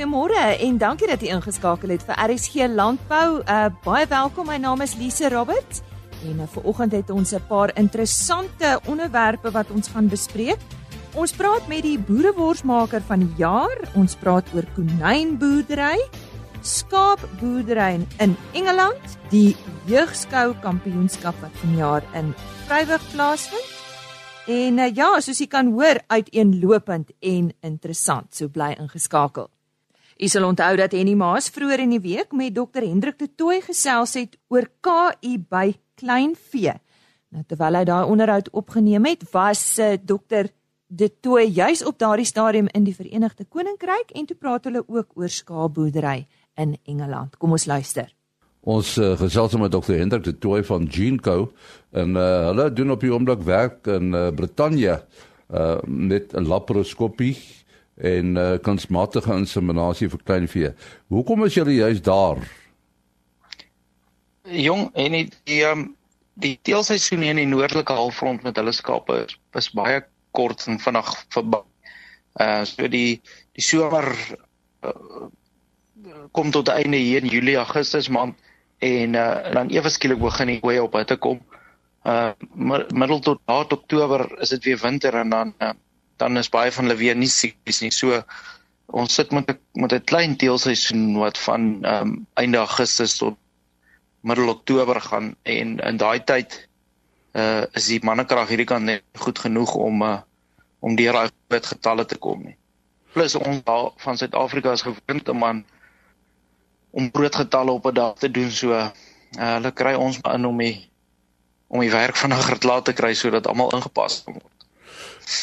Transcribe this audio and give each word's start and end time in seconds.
goeiemôre 0.00 0.56
en 0.64 0.78
dankie 0.80 1.04
dat 1.10 1.20
jy 1.20 1.28
ingeskakel 1.34 1.90
het 1.92 2.04
vir 2.08 2.16
RSG 2.16 2.70
Landbou. 2.72 3.42
Uh 3.44 3.68
baie 3.84 4.06
welkom. 4.08 4.46
My 4.48 4.56
naam 4.56 4.80
is 4.80 4.94
Lise 4.96 5.28
Roberts 5.28 5.82
en 6.24 6.40
uh, 6.40 6.46
vanoggend 6.48 6.92
het 6.96 7.10
ons 7.10 7.34
'n 7.34 7.42
paar 7.48 7.70
interessante 7.76 8.80
onderwerpe 8.86 9.50
wat 9.50 9.70
ons 9.70 9.88
gaan 9.88 10.08
bespreek. 10.08 10.56
Ons 11.14 11.32
praat 11.32 11.68
met 11.68 11.82
die 11.82 11.98
boereworsmaker 11.98 13.02
van 13.02 13.18
die 13.18 13.34
jaar. 13.36 13.76
Ons 13.94 14.14
praat 14.14 14.46
oor 14.54 14.64
konynboerdery, 14.74 16.00
skaapboerdery 16.62 18.06
in 18.18 18.36
Engeland, 18.52 19.18
die 19.28 19.56
jeugskou 19.84 20.54
kampioenskap 20.62 21.34
wat 21.42 21.52
vanjaar 21.60 22.02
in 22.14 22.34
Vryburg 22.66 23.04
plaasvind 23.12 23.68
En 24.46 24.78
uh, 24.78 24.94
ja, 24.94 25.20
soos 25.20 25.38
jy 25.38 25.46
kan 25.46 25.68
hoor, 25.72 26.00
uiteenlopend 26.08 27.12
en 27.20 27.52
interessant. 27.60 28.34
So 28.34 28.48
bly 28.48 28.74
ingeskakel. 28.80 29.50
Jy 30.20 30.28
sal 30.28 30.44
onthou 30.44 30.74
dat 30.76 30.92
Henny 30.92 31.14
Maas 31.16 31.46
vroeër 31.48 31.80
in 31.86 31.94
die 31.94 32.02
week 32.04 32.34
met 32.36 32.52
Dr 32.52 32.84
Hendrik 32.84 33.16
de 33.22 33.26
Tooy 33.40 33.62
gesels 33.64 34.18
het 34.18 34.34
oor 34.52 34.66
KI 34.84 35.38
by 35.40 35.70
kleinvee. 35.96 36.74
Nou 37.32 37.44
terwyl 37.48 37.78
hy 37.78 37.86
daai 37.88 38.04
onderhoud 38.04 38.50
opgeneem 38.52 39.06
het, 39.08 39.24
was 39.32 39.62
uh, 39.80 39.94
Dr 39.96 40.50
de 40.92 41.08
Tooy 41.24 41.46
juis 41.48 41.80
op 41.88 41.96
daardie 42.02 42.28
stadium 42.28 42.68
in 42.76 42.84
die 42.84 42.92
Verenigde 42.92 43.46
Koninkryk 43.48 44.12
en 44.12 44.28
toe 44.28 44.36
praat 44.36 44.68
hulle 44.68 44.82
ook 44.84 45.16
oor 45.16 45.32
skaapboerdery 45.32 46.26
in 46.60 46.76
Engeland. 46.84 47.38
Kom 47.40 47.56
ons 47.56 47.64
luister. 47.70 48.12
Ons 48.60 48.98
uh, 49.00 49.14
gesels 49.16 49.56
met 49.56 49.72
Dr 49.72 49.96
Hendrik 50.02 50.26
de 50.28 50.36
Tooy 50.36 50.60
van 50.68 50.84
GeneCo 50.84 51.46
en 51.96 52.12
uh, 52.12 52.26
hulle 52.50 52.68
doen 52.76 52.92
op 52.92 53.00
die 53.00 53.14
oomblik 53.14 53.48
werk 53.48 53.88
in 53.88 54.12
uh, 54.12 54.28
Brittanje 54.36 55.00
uh, 55.00 55.78
met 55.88 56.36
'n 56.36 56.44
laparoskopie 56.44 57.38
en 58.00 58.36
uh, 58.36 58.56
kunsmatige 58.64 59.34
inseminasie 59.36 60.08
vir 60.08 60.22
kleinvee. 60.24 60.72
Hoekom 61.12 61.44
is 61.44 61.56
julle 61.58 61.74
juist 61.74 62.04
daar? 62.04 62.40
Jong, 64.48 64.88
en 64.94 65.12
die 65.12 65.26
die, 65.44 65.60
um, 65.68 65.90
die 66.40 66.56
teelseisoen 66.64 67.26
in 67.28 67.40
die 67.42 67.48
noordelike 67.48 67.92
halfrond 67.92 68.42
met 68.46 68.56
hulle 68.56 68.72
skape 68.72 69.26
is 69.58 69.70
baie 69.76 70.00
kort 70.36 70.64
en 70.70 70.80
vinnig 70.80 71.10
verby. 71.34 71.60
Uh 72.40 72.62
so 72.64 72.88
die 72.88 73.20
die 73.58 73.64
somer 73.64 74.08
uh, 74.86 75.28
kom 76.32 76.50
tot 76.54 76.70
einde 76.72 76.96
hier 76.96 77.22
in 77.22 77.28
Julie 77.28 77.58
Augustus 77.58 78.08
maand 78.08 78.38
en 78.80 79.14
uh, 79.18 79.52
dan 79.52 79.70
ewe 79.74 79.90
skielik 79.92 80.22
begin 80.22 80.54
die 80.54 80.60
koeie 80.62 80.82
op 80.82 80.96
hitte 80.96 81.18
kom. 81.20 81.42
Uh 82.06 82.32
middel 82.56 83.20
tot 83.20 83.42
laat 83.50 83.72
Oktober 83.76 84.24
is 84.40 84.54
dit 84.56 84.70
weer 84.70 84.80
winter 84.82 85.14
en 85.20 85.30
dan 85.30 85.54
uh, 85.60 85.74
dan 86.20 86.38
is 86.40 86.52
baie 86.52 86.72
van 86.72 86.88
hulle 86.88 86.98
weer 87.00 87.16
nie 87.16 87.30
siekes 87.30 87.80
nie. 87.84 87.92
So 87.94 88.22
ons 89.00 89.14
sit 89.14 89.32
met 89.32 89.50
'n 89.50 89.58
met 89.82 89.92
'n 89.92 90.04
klein 90.04 90.36
teelseisoen 90.36 91.18
wat 91.18 91.38
van 91.38 91.84
um 91.94 92.26
einde 92.34 92.58
Augustus 92.58 93.16
tot 93.18 93.36
middel 94.20 94.48
Oktober 94.48 95.00
gaan 95.00 95.34
en 95.42 95.78
in 95.78 95.96
daai 95.96 96.20
tyd 96.24 96.68
uh 97.32 97.64
is 97.78 97.86
die 97.86 98.00
mannekrag 98.02 98.48
hierdie 98.48 98.66
kant 98.66 98.84
net 98.84 99.02
goed 99.24 99.38
genoeg 99.38 99.74
om 99.74 100.02
uh 100.02 100.18
om 100.80 100.96
deur 100.96 101.12
daai 101.12 101.28
groot 101.48 101.66
getalle 101.66 102.04
te 102.06 102.16
kom 102.16 102.42
nie. 102.44 102.56
Plus 103.12 103.34
ons 103.34 103.60
van 104.04 104.16
Suid-Afrika 104.16 104.72
is 104.72 104.82
gewoond 104.86 105.28
om 105.28 105.44
aan 105.44 105.64
om 106.90 107.10
broodgetalle 107.10 107.70
op 107.70 107.86
'n 107.86 107.94
dag 107.94 108.14
te 108.18 108.30
doen 108.30 108.50
so 108.50 108.72
uh, 108.72 108.88
hulle 109.38 109.72
kry 109.72 109.94
ons 109.94 110.18
in 110.34 110.46
om 110.46 110.58
die 110.58 110.90
om 111.66 111.80
die 111.80 111.90
werk 111.90 112.16
te 112.16 112.66
laat 112.66 112.84
te 112.84 112.92
kry 112.92 113.14
sodat 113.14 113.46
almal 113.46 113.70
ingepas 113.76 114.22
kan 114.24 114.34
word. 114.34 114.49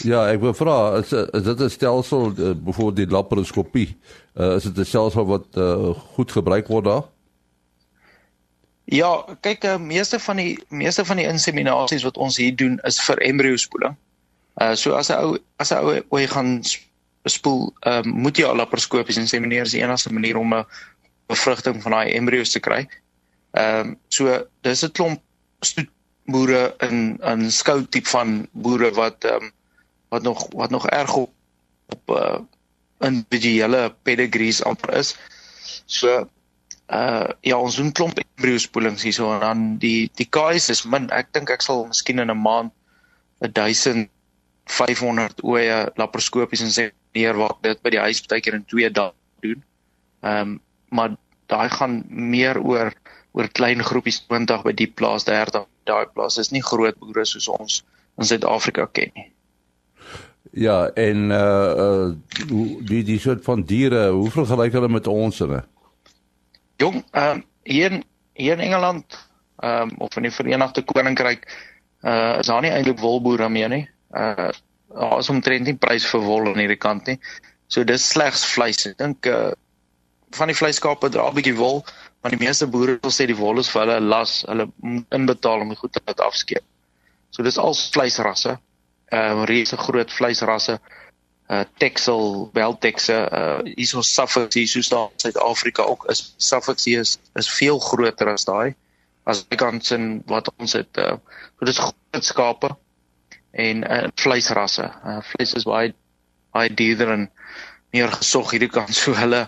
Ja, 0.03 0.28
ek 0.30 0.42
wil 0.42 0.53
vra 0.53 0.97
is, 1.00 1.11
is 1.11 1.44
dit 1.44 1.61
'n 1.61 1.70
stelsel 1.70 2.33
uh, 2.38 2.53
voor 2.78 2.94
die 2.94 3.08
laparoskopie? 3.08 3.97
Uh, 4.36 4.56
is 4.56 4.64
dit 4.64 4.78
'n 4.78 4.86
stelsel 4.86 5.25
wat 5.25 5.45
uh, 5.56 5.94
goed 6.16 6.31
gebruik 6.31 6.67
word 6.67 6.86
daar? 6.86 7.06
Ja, 8.85 9.25
kyk, 9.41 9.63
uh, 9.63 9.78
meeste 9.78 10.19
van 10.19 10.35
die 10.35 10.59
meeste 10.69 11.06
van 11.06 11.18
die 11.18 11.28
inseminasies 11.28 12.03
wat 12.03 12.18
ons 12.18 12.38
hier 12.38 12.56
doen 12.56 12.79
is 12.84 13.00
vir 13.03 13.18
embriospoeling. 13.18 13.96
Uh 14.62 14.75
so 14.75 14.96
as 14.96 15.09
'n 15.09 15.19
ou 15.19 15.38
as 15.57 15.72
'n 15.72 15.84
ou 15.84 16.01
ooi 16.09 16.28
gaan 16.28 16.63
spoel, 17.24 17.74
uh, 17.84 18.01
moet 18.03 18.38
jy 18.38 18.46
al 18.46 18.56
laparoskopies 18.56 19.18
insemineer, 19.18 19.68
is 19.68 19.75
die 19.75 19.81
enigste 19.81 20.13
manier 20.13 20.38
om 20.38 20.53
'n 20.53 20.66
bevrugting 21.28 21.81
van 21.84 21.91
daai 21.91 22.13
embrio's 22.16 22.51
te 22.51 22.59
kry. 22.59 22.88
Ehm 23.51 23.80
um, 23.80 23.97
so 24.07 24.47
dis 24.62 24.84
'n 24.84 24.91
klomp 24.91 25.22
boere 26.25 26.75
in 26.80 27.19
in 27.24 27.51
skou 27.51 27.85
tipe 27.85 28.09
van 28.09 28.47
boere 28.51 28.91
wat 28.91 29.24
ehm 29.24 29.44
um, 29.44 29.51
wat 30.09 30.23
nog 30.23 30.47
wat 30.53 30.69
nog 30.69 30.88
erg 30.88 31.16
op 31.16 31.34
op 31.88 32.09
uh 32.09 32.40
individuele 33.00 33.95
pedigrees 34.03 34.63
amper 34.63 34.97
is. 34.97 35.18
So 35.85 36.29
uh 36.88 37.29
ja, 37.41 37.57
ons 37.57 37.75
doen 37.75 37.91
klomp 37.91 38.19
embryo 38.19 38.57
spoelings 38.57 39.03
hierso 39.03 39.34
en 39.34 39.40
dan 39.40 39.78
die 39.84 40.12
die 40.16 40.29
kais 40.29 40.69
is 40.69 40.85
min. 40.85 41.09
Ek 41.09 41.34
dink 41.35 41.50
ek 41.53 41.62
sal 41.62 41.85
miskien 41.88 42.19
in 42.23 42.31
'n 42.31 42.41
maand 42.41 42.72
1500 43.40 45.44
oeye 45.44 45.91
laparoskopies 45.95 46.62
en 46.62 46.72
sê 46.74 46.91
neer 47.13 47.38
waar 47.38 47.56
dit 47.62 47.81
by 47.81 47.89
die 47.89 48.01
huis 48.01 48.25
baie 48.25 48.41
keer 48.41 48.53
in 48.57 48.66
2 48.66 48.89
dae 48.89 49.12
doen. 49.45 49.63
Ehm 50.24 50.41
um, 50.41 50.62
maar 50.89 51.16
daai 51.51 51.69
gaan 51.69 52.03
meer 52.07 52.59
oor 52.63 52.94
oor 53.31 53.47
klein 53.59 53.84
groepies 53.84 54.22
20 54.28 54.63
by 54.63 54.74
die 54.74 54.88
plaas 54.88 55.24
30 55.28 55.66
daai 55.84 56.06
plaas 56.13 56.38
is 56.38 56.51
nie 56.51 56.63
groot 56.63 57.00
boere 57.00 57.25
soos 57.25 57.47
ons 57.47 57.84
in 58.18 58.25
Suid-Afrika 58.25 58.88
ken 58.91 59.12
nie. 59.16 59.37
Ja, 60.52 60.88
en 60.94 61.30
uh 61.31 61.72
uh 61.85 62.16
die 62.88 63.03
die 63.03 63.19
soort 63.19 63.44
van 63.44 63.63
diere, 63.63 64.09
hoe 64.09 64.30
vergelyk 64.31 64.74
hulle 64.74 64.90
met 64.90 65.08
ons 65.08 65.40
hulle? 65.40 65.63
Jong, 66.78 67.03
ehm 67.12 67.38
uh, 67.38 67.44
hier 67.63 68.02
hier 68.34 68.53
in 68.53 68.66
Engeland 68.69 69.18
ehm 69.59 69.90
um, 69.90 69.96
of 69.97 70.16
in 70.16 70.24
die 70.24 70.31
Verenigde 70.31 70.84
Koninkryk 70.84 71.47
uh 72.03 72.38
is 72.40 72.47
daar 72.47 72.62
nie 72.62 72.72
eintlik 72.72 73.00
wolboere 73.00 73.50
meer 73.50 73.69
nie. 73.69 73.86
Uh 74.12 74.50
daar 74.97 75.19
is 75.19 75.30
omtrent 75.30 75.66
nie 75.66 75.75
prys 75.75 76.06
vir 76.07 76.22
wol 76.24 76.47
aan 76.47 76.59
hierdie 76.62 76.80
kant 76.80 77.07
nie. 77.07 77.19
So 77.68 77.84
dis 77.84 78.09
slegs 78.09 78.46
vleis. 78.53 78.86
Ek 78.88 78.97
dink 78.97 79.25
uh 79.25 79.52
van 80.38 80.52
die 80.52 80.56
vleiskape 80.56 81.09
dra 81.09 81.30
'n 81.30 81.36
bietjie 81.36 81.56
wol, 81.56 81.84
maar 82.22 82.31
die 82.31 82.46
meeste 82.46 82.68
boere 82.68 82.97
wil 83.02 83.12
sê 83.12 83.28
die 83.28 83.38
wol 83.38 83.59
is 83.59 83.69
vir 83.69 83.81
hulle 83.86 84.00
las, 84.00 84.44
hulle 84.47 84.68
moet 84.84 85.06
inbetaal 85.16 85.62
om 85.63 85.69
die 85.69 85.80
goed 85.80 85.94
te 85.94 86.02
laat 86.06 86.19
afskeep. 86.19 86.63
So 87.31 87.44
dis 87.44 87.57
al 87.57 87.74
vleisrasse. 87.74 88.57
Ehm 89.09 89.44
uh, 89.44 89.45
reuse 89.50 89.78
groot 89.78 90.13
vleisrasse. 90.13 90.79
Uh 91.47 91.63
Texel, 91.79 92.50
Beltexe, 92.53 93.16
uh 93.31 93.62
hierso 93.75 94.01
Suffolk, 94.03 94.53
hierso 94.53 94.81
staan 94.81 95.13
Suid-Afrika 95.16 95.84
ook 95.84 96.09
is 96.12 96.34
Suffolk 96.38 96.84
is 96.85 97.19
is 97.35 97.50
veel 97.50 97.79
groter 97.79 98.28
as 98.34 98.45
daai 98.45 98.75
as 99.23 99.45
kans 99.56 99.91
in 99.91 100.23
wat 100.28 100.51
ons 100.57 100.73
het 100.73 100.97
uh 100.97 101.16
so 101.59 101.66
dis 101.66 101.79
groot 101.79 102.25
skape 102.25 102.75
en 103.51 103.84
uh 103.84 104.03
vleisrasse. 104.16 104.91
Uh 105.06 105.22
vleis 105.31 105.56
is 105.56 105.63
baie 105.63 105.94
baie 106.51 106.74
duurder 106.74 107.13
en 107.16 107.29
meer 107.95 108.12
gesog 108.12 108.51
hierdie 108.51 108.72
kant 108.72 108.95
so 108.95 109.16
hulle 109.16 109.47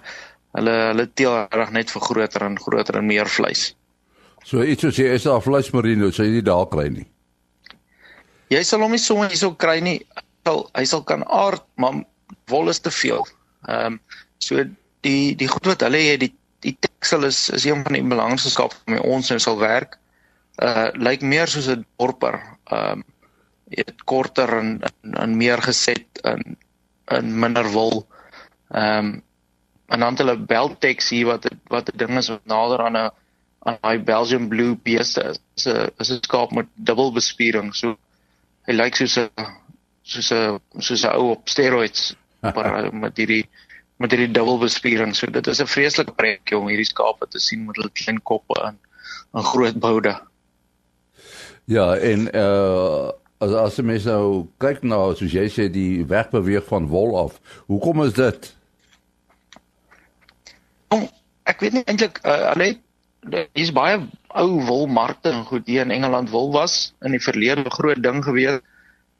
Hulle 0.58 0.76
hulle 0.90 1.06
teel 1.14 1.36
reg 1.54 1.74
net 1.76 1.92
vir 1.94 2.02
groter 2.02 2.46
en 2.48 2.58
groter 2.58 2.98
en 3.00 3.06
meer 3.06 3.30
vleis. 3.30 3.70
So 4.46 4.64
iets 4.66 4.86
soos 4.86 4.98
jy 4.98 5.12
is 5.14 5.28
daar 5.28 5.44
vleis 5.46 5.70
merino, 5.76 6.10
sê 6.10 6.26
jy 6.26 6.40
nie 6.40 6.46
daar 6.46 6.66
kry 6.72 6.88
nie. 6.94 7.06
Jy 8.50 8.64
sal 8.66 8.82
hom 8.82 8.96
nie 8.96 9.02
sommer 9.02 9.30
hierso 9.30 9.52
kry 9.64 9.78
nie. 9.86 10.00
Sal 10.48 10.64
hy 10.74 10.86
sal 10.90 11.04
kan 11.06 11.24
aard, 11.28 11.66
maar 11.78 12.02
wol 12.50 12.70
is 12.74 12.82
te 12.82 12.92
veel. 12.92 13.26
Ehm 13.68 13.94
um, 13.94 14.00
so 14.40 14.64
die 15.06 15.36
die 15.36 15.48
goed 15.52 15.68
wat 15.68 15.84
hulle 15.86 16.00
het, 16.06 16.22
die 16.24 16.34
die 16.66 16.76
teksel 16.80 17.28
is 17.28 17.50
is 17.56 17.66
een 17.68 17.84
van 17.86 17.96
die 17.98 18.04
belangrikste 18.04 18.52
skaap 18.54 18.76
vir 18.88 19.06
ons 19.06 19.32
en 19.32 19.42
sal 19.44 19.60
werk. 19.62 19.98
Uh 20.64 20.90
lyk 20.96 21.22
meer 21.22 21.48
soos 21.48 21.70
'n 21.70 21.86
dorper. 21.98 22.40
Ehm 22.72 23.00
um, 23.00 23.06
dit 23.70 24.04
korter 24.10 24.50
en, 24.58 24.70
en 24.82 25.18
en 25.24 25.38
meer 25.38 25.62
geset 25.62 26.24
in 26.34 26.58
in 27.18 27.40
minder 27.46 27.70
wol. 27.78 28.06
Ehm 28.74 29.06
um, 29.06 29.24
en 29.90 30.00
dan 30.06 30.18
hulle 30.18 30.38
Beltex 30.38 31.10
hier 31.10 31.26
wat 31.26 31.50
wat 31.70 31.94
'n 31.94 31.98
ding 31.98 32.18
is 32.18 32.30
wat 32.30 32.46
nader 32.46 32.82
aan 32.86 32.98
'n 32.98 33.12
aan 33.60 33.78
daai 33.82 34.00
Belgian 34.00 34.48
blue 34.48 34.76
beeste 34.76 35.22
is. 35.32 35.40
'n 35.66 35.90
is 35.98 36.12
'n 36.12 36.24
skaap 36.24 36.52
met 36.52 36.68
dubbel 36.76 37.12
bespiering. 37.12 37.76
So 37.76 37.98
hy 38.70 38.76
lyk 38.78 39.00
soos 39.00 39.18
'n 39.18 39.48
soos 40.04 40.32
'n 40.32 40.60
soos 40.78 41.04
'n 41.04 41.16
ou 41.18 41.32
op 41.34 41.50
steroids 41.50 42.14
maar 42.56 42.94
met 42.94 43.18
hierdie 43.18 43.46
met 44.00 44.14
hierdie 44.14 44.32
dubbel 44.32 44.60
bespiering. 44.62 45.16
So 45.16 45.28
dit 45.28 45.48
is 45.48 45.62
'n 45.62 45.68
vreeslike 45.68 46.14
prentjie 46.16 46.58
om 46.58 46.70
hierdie 46.72 46.88
skape 46.88 47.28
te 47.28 47.40
sien 47.40 47.66
met 47.66 47.76
hulle 47.76 47.92
klein 47.92 48.22
koppe 48.22 48.62
en 48.64 48.78
'n 49.34 49.50
groot 49.54 49.80
boude. 49.80 50.14
Ja, 51.66 51.96
en 51.98 52.30
uh 52.36 53.12
as 53.40 53.52
as 53.56 53.76
jy 53.78 53.84
mens 53.84 54.04
nou 54.04 54.48
kyk 54.60 54.84
na 54.84 55.14
soos 55.16 55.32
jy 55.32 55.48
sê 55.48 55.70
die 55.72 56.06
wegbeweeg 56.06 56.66
van 56.68 56.88
wol 56.88 57.18
af. 57.18 57.40
Hoekom 57.68 58.04
is 58.04 58.14
dit? 58.14 58.56
ek 61.50 61.64
weet 61.64 61.74
nie 61.74 61.86
eintlik 61.90 62.22
uh, 62.24 62.52
hulle 62.54 62.70
hier's 63.58 63.74
baie 63.76 64.00
ou 64.38 64.62
wolmarkte 64.66 65.32
en 65.32 65.46
goed 65.46 65.68
hier 65.68 65.82
in 65.82 65.92
Engeland 65.92 66.30
wol 66.30 66.52
was 66.54 66.94
in 67.02 67.12
die 67.12 67.24
verlede 67.24 67.70
groot 67.70 68.04
ding 68.04 68.24
gewees. 68.24 68.62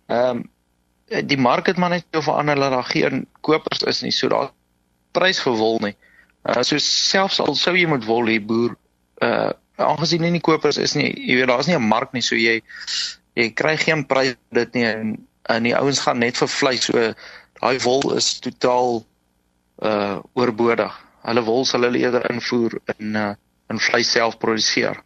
Ehm 0.08 0.44
um, 0.44 0.48
die 1.10 1.38
mark 1.42 1.66
het 1.66 1.78
maar 1.82 1.90
net 1.90 2.06
so 2.14 2.22
verander 2.22 2.56
dat 2.56 2.72
daar 2.72 2.86
geen 2.86 3.26
kopers 3.42 3.82
is 3.82 4.02
nie. 4.02 4.12
So 4.12 4.30
daar 4.30 4.52
prys 5.12 5.42
vir 5.42 5.56
wol 5.58 5.80
nie. 5.82 5.96
Uh 6.46 6.62
so 6.62 6.78
selfs 6.78 7.40
al 7.40 7.56
sou 7.56 7.74
jy 7.76 7.88
met 7.90 8.06
wol 8.06 8.30
hê 8.30 8.38
boer 8.40 8.76
uh 9.26 9.50
aangesien 9.80 10.22
nie 10.22 10.44
kopers 10.44 10.78
is 10.78 10.94
nie, 10.96 11.08
jy 11.08 11.40
weet 11.40 11.48
daar's 11.48 11.68
nie 11.68 11.76
'n 11.76 11.88
mark 11.88 12.14
nie, 12.14 12.22
so 12.22 12.36
jy 12.36 12.62
jy 13.36 13.50
kry 13.50 13.78
geen 13.78 14.06
prys 14.06 14.36
dit 14.52 14.74
nie 14.74 14.86
en 14.86 15.18
en 15.50 15.64
die 15.64 15.76
ouens 15.76 16.00
gaan 16.00 16.20
net 16.20 16.38
vir 16.38 16.48
vleis. 16.48 16.86
So 16.86 17.14
daai 17.62 17.80
wol 17.84 18.16
is 18.16 18.40
totaal 18.40 19.06
uh 19.82 20.20
oorbodig. 20.34 20.94
Hulle 21.24 21.44
wol 21.44 21.66
sal 21.66 21.88
hulle 21.88 22.00
eerder 22.00 22.30
invoer 22.32 22.78
in 22.98 23.16
uh 23.16 23.34
in 23.70 23.80
vleis 23.80 24.12
self 24.12 24.38
produseer. 24.42 25.00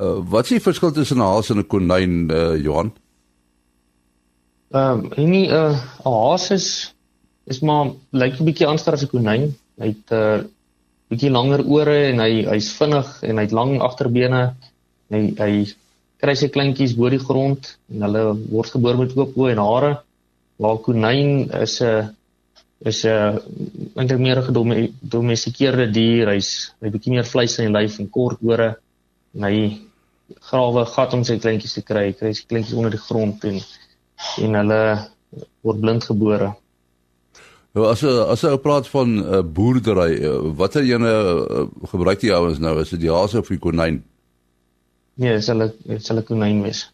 Uh, 0.00 0.24
wat 0.32 0.44
is 0.48 0.52
die 0.56 0.64
verskil 0.64 0.92
tussen 0.96 1.18
'n 1.18 1.26
haas 1.26 1.50
en 1.50 1.58
'n 1.58 1.66
konyn, 1.66 2.30
uh, 2.30 2.56
Johan? 2.56 2.92
Ehm, 4.70 5.10
uh, 5.18 5.26
nie 5.26 5.48
'n 5.48 5.54
uh, 5.54 5.74
haas 6.04 6.50
is 6.50 6.94
is 7.50 7.58
maar 7.60 7.86
lyk 8.10 8.38
'n 8.38 8.46
bietjie 8.46 8.66
anders 8.66 8.86
as 8.88 9.02
'n 9.02 9.10
konyn. 9.14 9.44
Hy 9.82 9.88
het 9.94 10.10
'n 10.10 10.14
uh, 10.14 10.44
bietjie 11.10 11.30
langer 11.30 11.62
ore 11.66 11.98
en 12.10 12.22
hy 12.22 12.46
hy's 12.52 12.68
vinnig 12.78 13.08
en 13.26 13.36
hy 13.36 13.44
het 13.48 13.56
lang 13.58 13.72
agterbene. 13.82 14.42
Hy 15.10 15.22
hy 15.42 15.52
kry 16.22 16.34
sy 16.36 16.48
kleintjies 16.54 16.94
bo 16.94 17.10
die 17.10 17.18
grond 17.18 17.72
en 17.90 18.06
hulle 18.06 18.24
word 18.54 18.70
gebore 18.76 19.02
met 19.02 19.16
oop 19.18 19.34
oë 19.34 19.50
en 19.56 19.64
hare. 19.66 19.92
Waar 20.62 20.78
konyn 20.86 21.50
is 21.64 21.80
'n 21.82 22.14
is 22.86 23.04
'n 23.04 23.42
eintlik 23.98 24.22
meer 24.22 24.38
'n 24.38 24.48
gedomestikeerde 24.50 25.90
dier. 25.90 26.30
Hy's 26.30 26.72
hy 26.80 26.94
bietjie 26.94 27.12
meer 27.16 27.26
vleis 27.26 27.58
in 27.58 27.66
die 27.66 27.76
lyf 27.78 27.98
en 27.98 28.08
kort 28.08 28.38
ore. 28.42 28.76
En 29.34 29.42
hy 29.50 29.80
grawe 30.48 30.86
gat 30.86 31.14
om 31.14 31.24
sy 31.24 31.38
kleintjies 31.42 31.74
te 31.74 31.82
kry. 31.82 32.04
Hy 32.06 32.12
kry 32.20 32.32
sy 32.32 32.46
kleintjies 32.46 32.78
onder 32.78 32.94
die 32.94 33.06
grond 33.08 33.44
en 33.44 33.58
en 34.42 34.54
hulle 34.54 34.82
word 35.62 35.80
blind 35.80 36.04
gebore. 36.04 36.52
Nou 37.76 37.86
as 37.86 38.02
as 38.02 38.42
jy 38.42 38.56
praat 38.58 38.88
van 38.90 39.08
'n 39.14 39.24
uh, 39.24 39.42
boerdery, 39.42 40.12
uh, 40.26 40.38
watter 40.58 40.82
ene 40.82 41.10
uh, 41.10 41.66
gebruik 41.92 42.20
die 42.20 42.34
ouens 42.34 42.58
nou? 42.58 42.80
Is 42.80 42.90
dit 42.90 43.00
die 43.00 43.12
haas 43.12 43.34
of 43.34 43.48
die 43.48 43.58
konyn? 43.58 44.02
Nee, 45.14 45.40
sal 45.40 45.58
dit 45.58 46.02
sal 46.02 46.18
'n 46.18 46.26
konyn 46.26 46.62
wees. 46.62 46.90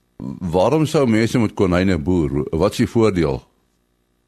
Waarom 0.52 0.86
sou 0.86 1.06
mense 1.06 1.38
met 1.38 1.54
konyne 1.54 1.98
boer? 1.98 2.44
Wat 2.52 2.72
is 2.72 2.84
die 2.84 2.92
voordeel? 2.92 3.40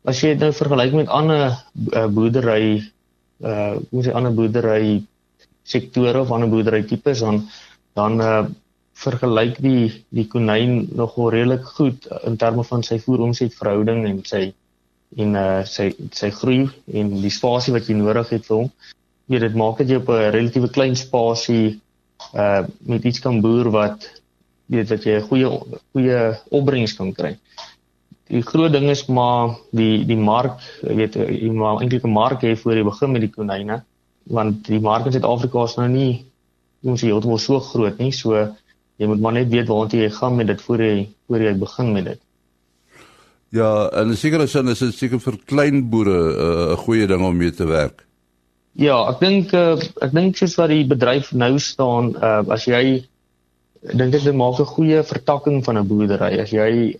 As 0.04 0.20
jy 0.20 0.28
dit 0.28 0.40
nou 0.40 0.52
vergelyk 0.52 0.94
met 0.94 1.08
ander 1.08 1.52
uh, 1.92 2.06
boerdery 2.06 2.82
uh 3.44 3.76
hoe 3.90 4.02
sê 4.02 4.12
ander 4.12 4.34
boerdery 4.34 5.04
sektore 5.62 6.20
of 6.20 6.30
ander 6.30 6.48
boerdery 6.48 6.82
tipes 6.82 7.20
dan 7.20 7.44
dan 7.94 8.20
uh 8.20 8.46
vergelyk 8.98 9.58
die 9.62 10.04
die 10.14 10.26
konyn 10.32 10.88
nogal 10.98 11.30
redelik 11.34 11.66
goed 11.76 12.06
in 12.26 12.36
terme 12.36 12.64
van 12.66 12.82
sy 12.86 12.98
voeromset 13.02 13.54
verhouding 13.54 14.04
en 14.08 14.22
sy 14.26 14.42
en 15.16 15.36
uh 15.40 15.64
sy 15.64 15.90
sy 16.20 16.30
groei 16.40 16.68
en 17.00 17.12
die 17.22 17.32
spasie 17.32 17.74
wat 17.76 17.88
jy 17.88 17.96
nodig 17.98 18.32
het 18.34 18.46
vir 18.48 18.56
hom. 18.56 18.70
Jy 19.28 19.42
dit 19.44 19.58
maak 19.60 19.78
dit 19.82 19.92
jy 19.92 20.00
op 20.02 20.10
'n 20.10 20.30
relatiewe 20.34 20.70
klein 20.76 20.96
spasie 20.96 21.78
uh 22.34 22.62
met 22.92 23.04
iets 23.04 23.20
kan 23.24 23.40
boer 23.40 23.70
wat 23.70 24.08
weet 24.66 24.88
dat 24.88 25.04
jy 25.04 25.18
'n 25.18 25.28
goeie 25.28 25.48
goeie 25.92 26.20
opbrengs 26.50 26.96
kan 26.96 27.12
kry. 27.12 27.36
Die 28.28 28.42
groot 28.42 28.72
ding 28.72 28.90
is 28.90 29.06
maar 29.06 29.56
die 29.72 30.04
die 30.04 30.16
mark, 30.16 30.60
weet 30.82 31.14
jy 31.14 31.50
moet 31.50 31.80
eintlik 31.80 32.04
'n 32.04 32.18
mark 32.22 32.42
hê 32.42 32.56
voor 32.56 32.74
jy 32.74 32.84
begin 32.84 33.12
met 33.12 33.20
die 33.20 33.36
konyne 33.36 33.82
want 34.28 34.66
die 34.66 34.80
mark 34.80 35.06
in 35.06 35.12
Suid-Afrika 35.12 35.64
is 35.64 35.76
nou 35.76 35.88
nie 35.88 36.24
ons 36.84 37.00
hier 37.00 37.12
heeltemal 37.12 37.38
so 37.38 37.60
groot 37.60 37.98
nie. 37.98 38.12
So 38.12 38.54
jy 38.98 39.06
moet 39.06 39.20
maar 39.22 39.36
net 39.36 39.50
weet 39.52 39.70
waartoe 39.70 40.00
jy 40.00 40.10
gaan 40.10 40.36
met 40.36 40.50
dit 40.50 40.62
voor 40.66 40.82
jy 40.82 40.96
voor 41.28 41.44
jy 41.44 41.54
begin 41.58 41.92
met 41.92 42.04
dit. 42.04 42.20
Ja, 43.50 43.88
en 43.96 44.16
sin 44.16 44.68
is 44.68 44.78
dit 44.78 44.94
seker 44.94 45.20
vir 45.20 45.38
klein 45.46 45.88
boere 45.88 46.18
uh, 46.18 46.34
'n 46.34 46.72
uh, 46.72 46.78
goeie 46.84 47.06
ding 47.06 47.24
om 47.24 47.36
mee 47.36 47.50
te 47.50 47.64
werk. 47.64 48.04
Ja, 48.76 49.08
ek 49.08 49.20
dink 49.20 49.52
uh, 49.52 49.78
ek 50.04 50.12
dink 50.12 50.36
soos 50.36 50.56
wat 50.58 50.68
die 50.68 50.84
bedryf 50.86 51.32
nou 51.32 51.58
staan, 51.58 52.12
uh, 52.16 52.42
as 52.52 52.66
jy 52.68 53.04
dink 53.82 54.12
dit 54.12 54.34
maak 54.34 54.60
'n 54.60 54.74
goeie 54.74 55.02
vertakking 55.02 55.64
van 55.64 55.78
'n 55.78 55.88
boerdery. 55.88 56.38
As 56.40 56.50
jy 56.50 56.98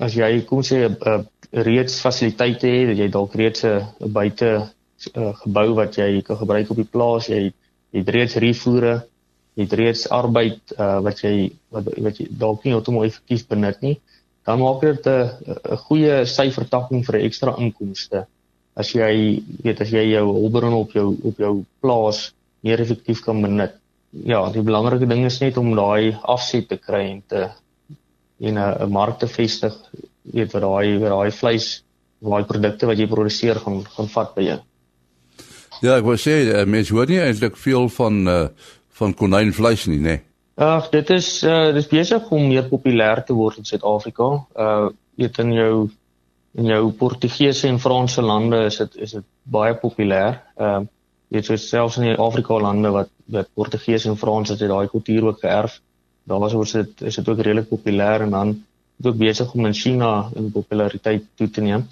as 0.00 0.14
jy 0.14 0.44
kom 0.44 0.62
sê 0.62 0.84
'n 0.88 0.96
uh, 1.06 1.22
reeds 1.52 2.00
fasiliteite 2.00 2.66
het, 2.66 2.88
dat 2.88 2.98
jy 2.98 3.08
dalk 3.08 3.34
reeds 3.34 3.64
'n 3.64 4.12
buite 4.12 4.50
uh, 5.16 5.32
gebou 5.42 5.74
wat 5.74 5.96
jy 5.96 6.22
kan 6.22 6.36
gebruik 6.36 6.70
op 6.70 6.76
die 6.76 6.92
plaas, 6.92 7.26
jy 7.26 7.52
jy 7.90 7.98
het 8.04 8.08
reeds 8.08 8.36
rifoere, 8.36 9.06
jy 9.58 9.66
het 9.66 9.74
reeds 9.80 10.06
arbeid 10.14 10.60
uh, 10.78 11.00
wat 11.02 11.24
jy 11.24 11.50
wat, 11.74 11.90
wat 11.98 12.20
jy 12.20 12.28
dalk 12.30 12.64
nie 12.64 12.76
outomaties 12.78 13.16
effektief 13.18 13.48
benut 13.50 13.82
nie 13.82 13.96
dan 14.48 14.62
maak 14.64 14.80
dit 14.80 15.06
'n 15.06 15.28
'n 15.72 15.80
goeie 15.86 16.14
syfertakking 16.24 17.04
vir 17.04 17.16
ekstra 17.26 17.52
inkomste. 17.64 18.26
As 18.74 18.94
jy 18.94 19.42
weet 19.64 19.80
as 19.80 19.90
jy 19.90 20.04
jou 20.16 20.26
hulpbron 20.40 20.72
op 20.72 20.92
jou 20.92 21.08
op 21.22 21.36
jou 21.36 21.64
plaas 21.82 22.32
meer 22.64 22.80
effektief 22.80 23.20
kan 23.24 23.42
benut. 23.42 23.74
Ja, 24.24 24.48
die 24.50 24.62
belangrike 24.62 25.06
ding 25.06 25.24
is 25.24 25.40
net 25.40 25.56
om 25.56 25.74
daai 25.76 26.16
afset 26.22 26.68
te 26.68 26.76
kry 26.76 27.02
en 27.10 27.22
te 27.28 27.50
en 28.40 28.54
'n 28.58 28.74
'n 28.84 28.90
mark 28.90 29.18
te 29.18 29.26
vestig, 29.26 29.74
weet 30.22 30.52
wat 30.52 30.62
daai 30.62 30.98
wat 30.98 31.10
daai 31.10 31.30
vleis, 31.30 31.84
daai 32.20 32.44
produkte 32.44 32.86
wat 32.86 32.98
jy 32.98 33.06
produseer 33.06 33.56
gaan 33.64 33.84
gaan 33.84 34.08
vat 34.08 34.34
by 34.34 34.42
jou. 34.42 34.60
Ja, 35.82 35.96
ek 35.96 36.04
wou 36.04 36.16
sê 36.16 36.34
eh, 36.48 36.64
mense 36.66 36.94
hoor 36.94 37.06
nie 37.06 37.20
eintlik 37.20 37.56
veel 37.56 37.88
van 37.88 38.28
uh, 38.28 38.48
van 38.98 39.14
konynvleis 39.14 39.86
nie, 39.86 39.98
nê? 39.98 40.16
Nee. 40.16 40.24
Ag, 40.58 40.88
dit 40.90 41.10
is 41.14 41.26
uh 41.46 41.70
dis 41.74 41.86
besig 41.86 42.30
om 42.34 42.48
meer 42.50 42.66
populêr 42.66 43.22
te 43.26 43.34
word 43.36 43.60
in 43.60 43.66
Suid-Afrika. 43.68 44.30
Uh 44.58 44.88
weet 45.18 45.38
in 45.38 45.52
jou 45.54 45.74
in 46.58 46.70
jou 46.72 46.90
Portugese 46.98 47.68
en 47.68 47.78
Franse 47.78 48.22
lande 48.22 48.64
is 48.66 48.78
dit 48.82 48.96
is 49.06 49.14
dit 49.18 49.26
baie 49.42 49.76
populêr. 49.78 50.40
Uh 50.58 50.80
weet 51.30 51.46
so 51.46 51.56
selfs 51.56 51.98
in 52.00 52.08
die 52.08 52.16
Afrika 52.18 52.58
lande 52.58 52.90
wat 52.90 53.12
wat 53.36 53.52
Portugees 53.54 54.08
en 54.08 54.18
Frans 54.18 54.50
het 54.50 54.66
daai 54.66 54.88
kultuur 54.90 55.30
ook 55.30 55.40
geërf. 55.44 55.78
Daar 56.24 56.42
was 56.42 56.58
ons 56.58 56.72
dit 56.72 57.06
is 57.06 57.20
dit 57.20 57.28
ook 57.28 57.38
redelik 57.38 57.70
populêr 57.70 58.26
en 58.26 58.34
dan 58.34 58.54
ook 59.04 59.16
besig 59.16 59.54
om 59.54 59.66
in 59.66 59.74
China 59.74 60.30
in 60.34 60.50
populariteit 60.50 61.26
toe 61.36 61.50
te 61.50 61.60
neem. 61.60 61.86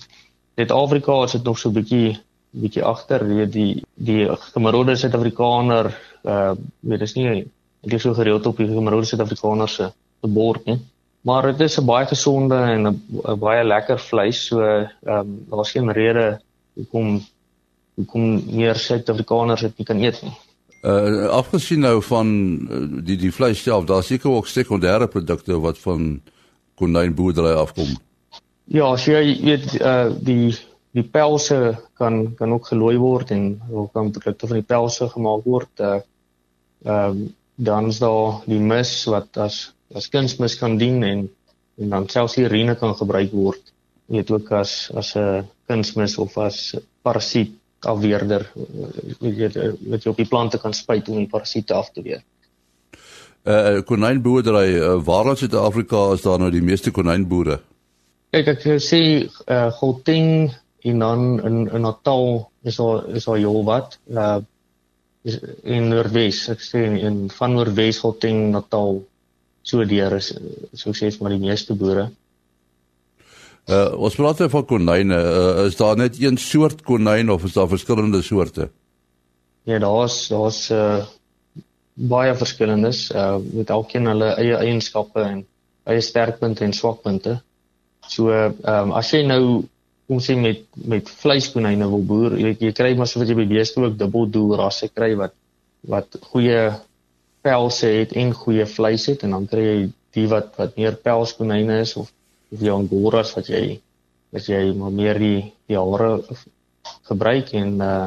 dit 0.56 0.70
Afrika 0.72 1.22
is 1.22 1.32
dit 1.32 1.44
nog 1.44 1.58
so 1.58 1.68
'n 1.68 1.72
bietjie 1.72 2.18
bietjie 2.50 2.84
agter, 2.84 3.26
weet 3.28 3.52
die 3.52 3.82
die 3.94 4.26
gemiddelde 4.52 4.96
Suid-Afrikaner 4.96 5.90
uh 6.26 6.54
weet 6.80 7.00
dis 7.00 7.14
nie 7.14 7.28
ek 7.86 7.92
is 7.92 8.02
so 8.02 8.14
gereeld 8.14 8.46
op 8.46 8.58
die 8.58 8.66
gemiddelde 8.66 9.06
Suid-Afrikaner 9.06 9.68
se 9.70 9.92
bord 10.26 10.64
nie. 10.66 10.80
Maar 11.26 11.52
dit 11.52 11.60
is 11.60 11.78
'n 11.78 11.86
baie 11.86 12.06
gesonde 12.06 12.54
en 12.54 12.86
'n 12.86 13.38
baie 13.38 13.64
lekker 13.64 13.98
vleis, 13.98 14.46
so 14.46 14.60
ehm 14.60 14.90
um, 15.06 15.46
daar's 15.50 15.70
geen 15.70 15.92
rede 15.92 16.40
hoekom 16.74 17.20
hoekom 17.94 18.56
meer 18.56 18.74
Suid-Afrikaners 18.74 19.60
dit 19.60 19.78
nie 19.78 19.86
kan 19.86 20.02
eet 20.02 20.22
nie. 20.22 20.34
Uh 20.82 21.26
afgesien 21.26 21.80
nou 21.80 22.02
van 22.02 22.26
uh, 22.70 23.04
die 23.04 23.16
die 23.16 23.32
vleis 23.32 23.62
self, 23.62 23.84
daar 23.84 24.02
seker 24.02 24.30
ook 24.30 24.46
sekondêre 24.46 25.06
produkte 25.06 25.60
wat 25.60 25.78
van 25.78 26.20
konynboerdery 26.74 27.54
afkom. 27.54 27.96
Ja, 28.64 28.92
as 28.92 29.04
jy 29.04 29.38
weet 29.42 29.80
uh 29.80 30.10
die 30.20 30.54
die 30.92 31.02
pelse 31.02 31.78
kan 31.94 32.34
kan 32.34 32.52
ook 32.52 32.66
gelooi 32.66 32.96
word 32.98 33.30
en 33.30 33.62
ook 33.70 33.92
kan 33.92 34.10
produkte 34.10 34.46
van 34.46 34.56
die 34.56 34.66
pelse 34.66 35.08
gemaak 35.08 35.44
word. 35.44 35.70
Uh 35.80 35.98
ehm 36.84 37.10
um, 37.10 37.34
dan 37.56 37.86
is 37.88 37.98
daar 37.98 38.42
die 38.44 38.60
mis 38.60 38.90
wat 39.08 39.36
as 39.40 39.72
as 39.94 40.08
kunsmis 40.12 40.58
kan 40.60 40.76
dien 40.76 41.02
en 41.02 41.28
en 41.80 41.88
dan 41.88 42.08
selfs 42.08 42.34
die 42.36 42.44
urine 42.44 42.74
kan 42.76 42.94
gebruik 42.96 43.32
word. 43.32 43.72
Jy 44.06 44.16
weet 44.16 44.30
ook 44.30 44.50
as 44.52 44.90
as 44.94 45.14
'n 45.16 45.46
kunsmis 45.68 46.18
of 46.18 46.36
as 46.38 46.76
parasiet 47.02 47.52
afweerder 47.80 48.46
jy 49.20 49.32
weet 49.36 49.56
wat 49.90 50.04
jy 50.04 50.10
op 50.10 50.16
die 50.16 50.28
plante 50.28 50.58
kan 50.58 50.74
spuit 50.74 51.08
om 51.08 51.20
die 51.20 51.30
parasiete 51.30 51.74
af 51.74 51.90
te 51.92 52.02
weer. 52.02 52.22
Uh 53.46 53.82
konynboerdery, 53.86 54.74
uh, 54.74 55.04
waar 55.06 55.30
in 55.30 55.36
Suid-Afrika 55.36 56.12
is 56.12 56.22
daar 56.22 56.38
nou 56.38 56.50
die 56.50 56.64
meeste 56.64 56.90
konynboere? 56.90 57.60
Kyk 58.34 58.48
ek 58.56 58.64
sê 58.82 59.00
uh 59.46 59.70
Gauteng 59.78 60.50
en 60.82 60.98
dan 60.98 61.22
in 61.46 61.70
in 61.70 61.86
Natal 61.86 62.50
is 62.62 62.76
daar 62.76 63.06
is 63.14 63.24
daar 63.24 63.38
heel 63.38 63.64
wat 63.64 63.98
uh 64.10 64.38
is 65.26 65.40
in 65.66 65.90
Noordwes 65.90 66.44
ek 66.52 66.62
sê 66.62 66.84
in 67.08 67.26
van 67.34 67.56
Noordwes 67.56 67.98
Gauteng 68.02 68.50
Natal 68.54 69.02
so 69.66 69.84
deur 69.84 70.16
is 70.20 70.30
so 70.78 70.94
sê 70.94 71.10
maar 71.20 71.34
die 71.34 71.42
meeste 71.42 71.74
boere. 71.74 72.08
Uh 73.66 73.90
ons 74.06 74.14
praat 74.14 74.44
van 74.52 74.66
konyne, 74.70 75.16
uh, 75.18 75.66
is 75.66 75.78
daar 75.78 75.96
net 75.98 76.20
een 76.22 76.38
soort 76.38 76.84
konyn 76.86 77.32
of 77.34 77.44
is 77.48 77.56
daar 77.56 77.68
verskillende 77.68 78.22
soorte? 78.22 78.70
Ja, 79.66 79.80
daar's 79.82 80.28
daar's 80.30 80.70
uh 80.70 81.02
baie 81.96 82.34
verskillendes 82.36 83.08
uh 83.10 83.38
met 83.42 83.70
elkeen 83.74 84.06
hulle 84.06 84.30
eie 84.38 84.56
eienskappe 84.62 85.24
en 85.24 85.42
eie 85.90 86.00
sterkpunte 86.00 86.64
en 86.64 86.74
swakpunte. 86.76 87.40
So 88.06 88.30
ehm 88.30 88.54
um, 88.74 88.92
as 88.94 89.10
jy 89.10 89.24
nou 89.26 89.42
kom 90.06 90.20
sê 90.22 90.36
met 90.38 90.64
met 90.92 91.08
vleiskonyne 91.22 91.88
wil 91.92 92.04
boer, 92.10 92.36
jy 92.38 92.56
jy 92.60 92.72
kry 92.72 92.94
maar 92.96 93.10
so 93.10 93.20
wat 93.20 93.30
jy 93.30 93.38
by 93.38 93.48
beeste 93.50 93.80
ook 93.82 93.98
dubbel 93.98 94.28
doel 94.30 94.56
rasse 94.62 94.88
kry 94.88 95.14
wat 95.18 95.34
wat 95.86 96.18
goeie 96.32 96.60
pelse 97.46 97.90
het 98.00 98.12
en 98.18 98.34
goeie 98.34 98.66
vleis 98.66 99.06
het 99.10 99.24
en 99.26 99.36
dan 99.36 99.48
kry 99.50 99.64
jy 99.64 99.80
die 100.16 100.28
wat 100.30 100.54
wat 100.58 100.76
meer 100.76 100.96
pelskonyne 101.08 101.80
is 101.86 101.96
of 101.96 102.12
of 102.52 102.62
jy 102.62 102.72
angoras 102.72 103.34
wat 103.36 103.50
jy 103.50 103.80
wat 104.34 104.46
jy 104.50 104.62
maar 104.78 104.94
meer 104.94 105.18
die 105.18 105.40
die 105.66 105.78
hare 105.78 106.22
gebruik 107.10 107.52
en 107.54 107.82
uh 107.82 108.06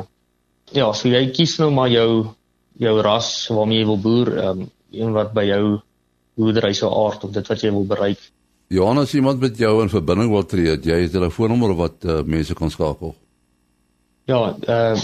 ja, 0.71 0.89
so 0.93 1.09
jy 1.09 1.21
kies 1.33 1.57
nou 1.61 1.69
maar 1.73 1.89
jou 1.91 2.35
jou 2.79 2.95
ras 3.03 3.29
waarmee 3.51 3.81
jy 3.81 3.87
wil 3.89 4.01
boer, 4.01 4.33
ehm 4.37 4.61
um, 4.65 4.67
een 4.89 5.11
wat 5.13 5.33
by 5.37 5.43
jou 5.45 5.79
boerdery 6.39 6.73
sou 6.73 6.89
aard 7.05 7.23
of 7.27 7.33
dit 7.35 7.49
wat 7.51 7.63
jy 7.63 7.69
wil 7.73 7.85
bereik. 7.85 8.21
Johannes, 8.69 9.13
iemand 9.13 9.39
met 9.39 9.57
jou 9.57 9.81
in 9.81 9.89
verbinding 9.89 10.29
wil 10.29 10.45
tree, 10.45 10.77
jy 10.77 10.97
het 11.01 11.09
'n 11.09 11.17
telefoonnommer 11.17 11.73
wat 11.75 12.03
uh, 12.05 12.21
mense 12.21 12.53
kan 12.53 12.69
skakel. 12.69 13.15
Ja, 14.25 14.55
uh 14.67 15.01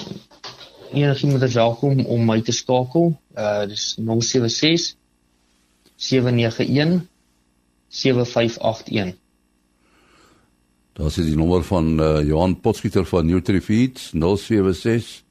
enigiemand 0.94 1.42
is 1.42 1.54
welkom 1.54 2.06
om 2.06 2.26
my 2.26 2.42
te 2.42 2.52
skakel. 2.52 3.18
Uh 3.36 3.66
dis 3.66 3.98
076 3.98 4.96
791 5.96 7.08
7581. 7.88 9.16
Daar 10.94 11.06
is 11.06 11.16
die 11.16 11.36
nommer 11.36 11.64
van 11.64 12.00
uh, 12.00 12.28
Johan 12.28 12.60
Potgieter 12.60 13.06
van 13.06 13.26
Nutrifeeds 13.26 14.12
076 14.14 15.24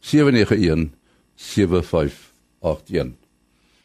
791 0.00 0.88
7581. 1.34 3.23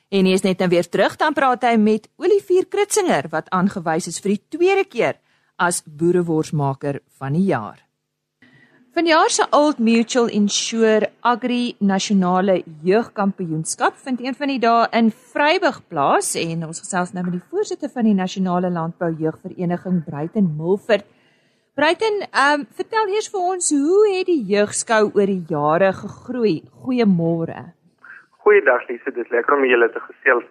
En 0.10 0.26
hy 0.26 0.34
is 0.34 0.42
net 0.42 0.58
nou 0.62 0.70
weer 0.72 0.88
terug 0.90 1.18
dan 1.22 1.36
praat 1.38 1.68
hy 1.68 1.76
met 1.78 2.08
Olivier 2.18 2.66
Kritzinger 2.66 3.30
wat 3.30 3.52
aangewys 3.54 4.10
is 4.10 4.18
vir 4.24 4.36
die 4.36 4.42
tweede 4.58 4.88
keer 4.90 5.20
as 5.62 5.84
boereworsmaker 5.86 7.04
van 7.20 7.38
die 7.38 7.46
jaar. 7.52 7.78
Vanjaar 8.98 9.30
se 9.30 9.46
Old 9.54 9.78
Mutual 9.78 10.32
Insure 10.34 11.12
Agri 11.22 11.76
Nasionale 11.78 12.64
Jeugkampioenskap 12.82 14.02
vind 14.02 14.26
een 14.26 14.36
van 14.36 14.50
die 14.50 14.60
dae 14.60 14.90
in 14.98 15.12
Vryburg 15.14 15.84
plaas 15.88 16.34
en 16.42 16.66
ons 16.66 16.82
gesels 16.82 17.14
nou 17.14 17.24
met 17.28 17.38
die 17.38 17.46
voorsitter 17.52 17.94
van 17.94 18.10
die 18.10 18.18
Nasionale 18.18 18.74
Landbou 18.74 19.14
Jeugvereniging 19.14 20.02
Bruiten 20.10 20.50
Milford. 20.58 21.06
Bruiten, 21.78 22.24
ehm 22.32 22.66
um, 22.66 22.68
vertel 22.82 23.14
eers 23.14 23.30
vir 23.30 23.46
ons 23.54 23.70
hoe 23.78 24.06
het 24.18 24.26
die 24.28 24.42
jeugskou 24.56 25.04
oor 25.14 25.30
die 25.38 25.46
jare 25.48 25.94
gegroei? 25.94 26.64
Goeiemôre. 26.82 27.70
Goeiedag 28.40 28.88
Lise, 28.88 29.12
dit 29.12 29.26
is 29.26 29.32
lekker 29.34 29.58
om 29.58 29.66
julle 29.68 29.90
te 29.92 30.00
gesels. 30.00 30.46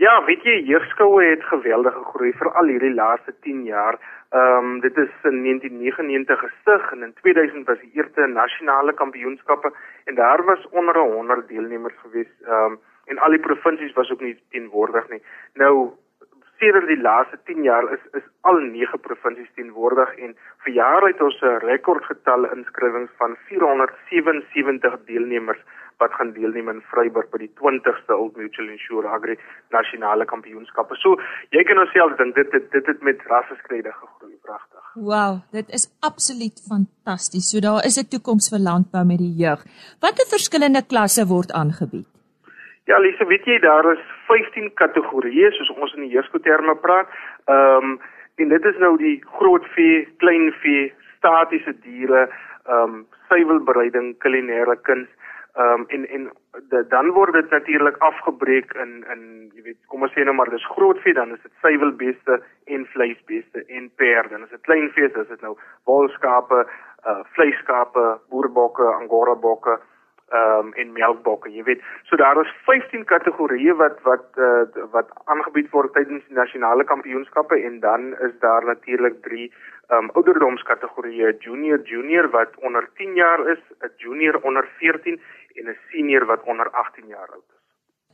Ja, 0.00 0.12
weet 0.24 0.44
jy, 0.48 0.54
jeugskoue 0.64 1.24
het 1.26 1.42
geweldig 1.50 1.92
gegroei 1.92 2.30
vir 2.38 2.48
al 2.56 2.70
hierdie 2.72 2.94
laaste 2.94 3.34
10 3.44 3.66
jaar. 3.68 3.98
Ehm 4.32 4.68
um, 4.70 4.78
dit 4.80 4.96
is 5.02 5.10
in 5.28 5.42
1999 5.44 6.40
gestig 6.44 6.86
en 6.94 7.02
in 7.04 7.12
2000 7.20 7.66
was 7.68 7.80
die 7.82 7.90
eerste 8.00 8.26
nasionale 8.32 8.94
kampioenskappe 9.00 9.72
en 10.04 10.14
daar 10.14 10.44
was 10.44 10.64
onder 10.70 10.96
100 10.96 11.48
deelnemers 11.48 11.98
gewees. 12.02 12.30
Ehm 12.46 12.72
um, 12.72 12.78
en 13.12 13.18
al 13.18 13.36
die 13.36 13.44
provinsies 13.48 13.92
was 14.00 14.10
ook 14.10 14.24
nie 14.24 14.36
teenwoordig 14.50 15.08
nie. 15.08 15.22
Nou 15.54 15.72
sedert 16.60 16.88
die 16.88 17.00
laaste 17.00 17.38
10 17.44 17.62
jaar 17.62 17.92
is 17.92 18.06
is 18.20 18.24
al 18.40 18.56
9 18.70 19.00
provinsies 19.08 19.52
teenwoordig 19.54 20.14
en 20.16 20.32
vir 20.64 20.72
jare 20.72 21.12
het 21.12 21.20
ons 21.20 21.42
'n 21.42 21.60
rekordgetal 21.66 22.48
inskrywings 22.56 23.12
van 23.20 23.36
477 23.50 25.04
deelnemers 25.04 25.60
wat 25.98 26.12
gaan 26.14 26.32
deelneem 26.32 26.68
in 26.68 26.82
Vryburg 26.90 27.30
by 27.32 27.40
die 27.42 27.50
20ste 27.60 28.14
Old 28.14 28.36
Mutual 28.38 28.68
Insure 28.70 29.08
Agri 29.08 29.34
nasionale 29.74 30.26
kampioenskappe. 30.30 30.96
So 31.02 31.16
jy 31.54 31.64
kan 31.66 31.80
jouself 31.82 32.16
dink 32.20 32.36
dit 32.38 32.50
dit 32.54 32.68
dit 32.74 32.90
het 32.92 33.02
met 33.08 33.24
rasseskrede 33.30 33.92
gegroei 33.94 34.36
pragtig. 34.46 34.84
Wow, 34.94 35.40
dit 35.52 35.74
is 35.78 35.88
absoluut 36.10 36.62
fantasties. 36.68 37.50
So 37.50 37.60
daar 37.60 37.84
is 37.84 37.98
'n 37.98 38.08
toekoms 38.14 38.48
vir 38.52 38.62
landbou 38.68 39.04
met 39.04 39.18
die 39.18 39.34
jeug. 39.44 39.64
Watter 40.00 40.26
verskillende 40.36 40.82
klasse 40.86 41.26
word 41.26 41.52
aangebied? 41.52 42.06
Ja, 42.84 42.98
Lise, 42.98 43.24
weet 43.26 43.44
jy 43.44 43.58
daar 43.58 43.92
is 43.92 44.04
15 44.26 44.70
kategorieë 44.74 45.50
soos 45.52 45.70
ons 45.76 45.94
in 45.94 46.06
die 46.06 46.14
heerskoterme 46.14 46.76
praat. 46.76 47.08
Ehm 47.46 47.84
um, 47.84 48.00
en 48.38 48.48
dit 48.48 48.64
is 48.64 48.76
nou 48.78 48.96
die 48.96 49.22
groot 49.38 49.64
vee, 49.74 50.06
klein 50.16 50.52
vee, 50.62 50.92
statiese 51.16 51.74
diere, 51.82 52.28
ehm 52.66 52.82
um, 52.82 53.06
suiwelbereiding, 53.28 54.18
kulinaire 54.18 54.76
kuns 54.76 55.08
Ehm 55.58 55.80
um, 55.80 55.84
en 55.88 56.08
en 56.08 56.30
de, 56.68 56.86
dan 56.88 57.10
word 57.10 57.32
dit 57.32 57.50
natuurlik 57.50 57.96
afgebreek 57.96 58.72
in 58.72 59.04
in 59.12 59.22
jy 59.54 59.62
weet 59.62 59.78
kom 59.90 60.04
ons 60.06 60.12
sê 60.14 60.22
nou 60.22 60.34
maar 60.38 60.50
dis 60.54 60.66
groot 60.74 61.00
vee 61.02 61.16
dan 61.16 61.32
is 61.34 61.42
dit 61.42 61.52
suiwelbeeste 61.64 62.36
en 62.74 62.86
vleisbeeste 62.92 63.64
en 63.66 63.90
perde. 64.02 64.28
Dan 64.36 64.44
is 64.46 64.54
dit 64.54 64.66
klein 64.68 64.86
vee 64.94 65.10
dis 65.16 65.28
dit 65.28 65.42
nou 65.42 65.56
wolskape, 65.90 66.60
uh 67.10 67.22
vleiskape, 67.34 68.04
boerbokke, 68.30 68.86
angora 69.00 69.34
bokke 69.34 69.74
ehm 70.28 70.68
um, 70.68 70.72
en 70.76 70.92
melkbokke 70.92 71.50
jy 71.50 71.64
weet. 71.66 71.82
So 72.06 72.16
daar 72.22 72.38
is 72.44 72.54
15 72.68 73.04
kategorieë 73.10 73.74
wat 73.82 73.98
wat 74.06 74.26
uh, 74.36 74.62
wat 74.94 75.10
aangebied 75.24 75.70
word 75.74 75.92
tydens 75.98 76.22
nasionale 76.28 76.84
kampioenskappe 76.84 77.58
en 77.70 77.80
dan 77.80 78.12
is 78.28 78.38
daar 78.46 78.64
natuurlik 78.64 79.22
3 79.26 79.50
ehm 79.50 79.77
um, 79.94 80.10
ouderdomskategorieë 80.18 81.36
junior 81.44 81.82
junior 81.84 82.30
wat 82.34 82.56
onder 82.66 82.88
10 83.00 83.14
jaar 83.14 83.40
is 83.54 83.62
'n 83.82 83.92
junior 83.96 84.40
onder 84.42 84.68
14 84.78 85.20
en 85.58 85.68
'n 85.68 85.78
senior 85.90 86.26
wat 86.26 86.42
onder 86.44 86.70
18 86.70 87.06
jaar 87.06 87.28
oud 87.36 87.48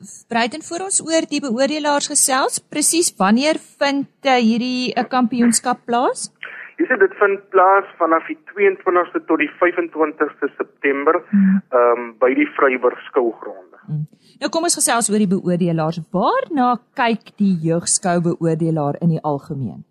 is. 0.01 0.25
Breiten 0.29 0.63
voor 0.63 0.81
ons 0.89 1.01
oor 1.09 1.25
die 1.29 1.41
beoordelaars 1.41 2.07
gesels, 2.07 2.59
presies 2.59 3.15
wanneer 3.17 3.57
vind 3.79 4.09
uh, 4.23 4.35
hierdie 4.49 4.93
'n 4.95 5.01
uh, 5.01 5.09
kampioenskap 5.09 5.79
plaas? 5.85 6.31
Dis 6.77 6.89
dit 6.89 7.15
vind 7.19 7.49
plaas 7.51 7.87
vanaf 7.99 8.27
die 8.27 8.39
22ste 8.51 9.25
tot 9.27 9.39
die 9.39 9.51
25ste 9.63 10.49
September 10.57 11.15
ehm 11.15 11.99
um, 11.99 12.15
by 12.19 12.35
die 12.35 12.49
Vryburg 12.57 12.99
skougronde. 12.99 13.79
Hmm. 13.87 14.07
Nou 14.41 14.51
kom 14.51 14.63
ons 14.63 14.75
gesels 14.75 15.11
oor 15.11 15.19
die 15.19 15.35
beoordelaars. 15.37 16.01
Waarna 16.11 16.79
kyk 16.95 17.37
die 17.37 17.55
jeugskou 17.69 18.21
beoordelaar 18.21 18.99
in 19.01 19.09
die 19.09 19.23
algemeen? 19.23 19.85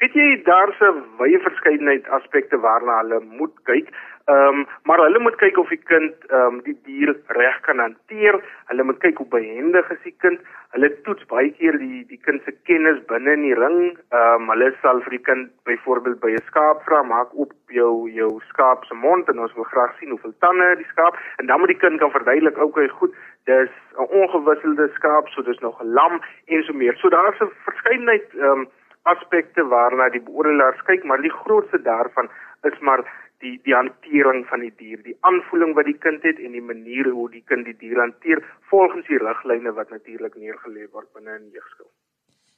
Weet 0.00 0.14
jy 0.16 0.42
daar's 0.44 0.78
'n 0.80 1.00
wye 1.18 1.38
verskeidenheid 1.44 2.06
aspekte 2.08 2.56
waarna 2.60 2.94
hulle 3.00 3.18
moet 3.20 3.56
kyk. 3.68 3.88
Ehm 4.32 4.60
um, 4.60 4.66
maar 4.88 4.98
hulle 4.98 5.18
moet 5.18 5.36
kyk 5.36 5.58
of 5.58 5.68
die 5.68 5.82
kind 5.92 6.14
ehm 6.28 6.46
um, 6.46 6.62
die 6.64 6.76
dier 6.86 7.12
reg 7.26 7.60
kan 7.66 7.78
hanteer. 7.78 8.38
Hulle 8.70 8.82
moet 8.82 8.98
kyk 9.04 9.20
hoe 9.20 9.26
behendig 9.34 9.90
is 9.90 10.00
die 10.02 10.14
kind. 10.24 10.40
Hulle 10.72 10.88
toets 11.02 11.26
baie 11.26 11.52
keer 11.58 11.76
die 11.78 12.06
die 12.08 12.20
kind 12.28 12.40
se 12.44 12.56
kennis 12.70 13.04
binne 13.12 13.32
in 13.32 13.44
die 13.48 13.60
ring. 13.60 13.98
Ehm 14.08 14.40
um, 14.40 14.48
hulle 14.54 14.72
sal 14.80 15.04
vir 15.04 15.18
die 15.18 15.24
kind 15.28 15.52
byvoorbeeld 15.68 16.20
by 16.24 16.32
'n 16.32 16.46
skaap 16.48 16.82
vra, 16.88 17.02
maak 17.02 17.36
oop 17.36 17.52
jou 17.68 18.08
jou 18.08 18.32
skaap 18.48 18.84
se 18.84 18.94
mond 18.94 19.28
en 19.28 19.38
ons 19.38 19.54
wil 19.54 19.68
graag 19.76 19.92
sien 19.98 20.16
hoeveel 20.16 20.36
tande 20.38 20.74
die 20.76 20.90
skaap 20.96 21.20
en 21.36 21.46
dan 21.46 21.60
moet 21.60 21.76
die 21.76 21.82
kind 21.84 22.00
kan 22.00 22.16
verduidelik, 22.16 22.58
okay, 22.58 22.88
goed, 22.88 23.14
dis 23.44 23.70
'n 23.98 24.08
ongewisselde 24.22 24.88
skaap, 24.94 25.28
so 25.28 25.42
dis 25.42 25.60
nog 25.60 25.80
'n 25.82 25.92
lam 25.92 26.20
en 26.46 26.62
so 26.62 26.72
meer. 26.72 26.96
So 26.96 27.08
daar's 27.08 27.40
'n 27.40 27.52
verskeidenheid 27.68 28.28
ehm 28.34 28.60
um, 28.60 28.68
aspekte 29.08 29.64
waarna 29.64 30.10
die 30.10 30.22
beoordelaars 30.24 30.82
kyk, 30.88 31.04
maar 31.04 31.22
die 31.22 31.32
grootste 31.32 31.80
daarvan 31.82 32.28
is 32.68 32.78
maar 32.80 33.04
die 33.40 33.56
die 33.64 33.74
hantering 33.74 34.44
van 34.50 34.60
die 34.60 34.72
dier, 34.76 35.00
die 35.02 35.16
aanvoeling 35.24 35.72
wat 35.78 35.88
die 35.88 35.96
kind 36.04 36.24
het 36.28 36.40
en 36.44 36.52
die 36.56 36.64
manier 36.64 37.08
hoe 37.14 37.28
die 37.32 37.44
kind 37.48 37.64
die 37.64 37.76
dier 37.80 38.02
hanteer 38.02 38.44
volgens 38.72 39.06
die 39.08 39.20
riglyne 39.22 39.72
wat 39.78 39.90
natuurlik 39.90 40.36
neergelê 40.36 40.86
word 40.92 41.08
binne 41.14 41.38
'n 41.38 41.50
jeugskool. 41.56 41.88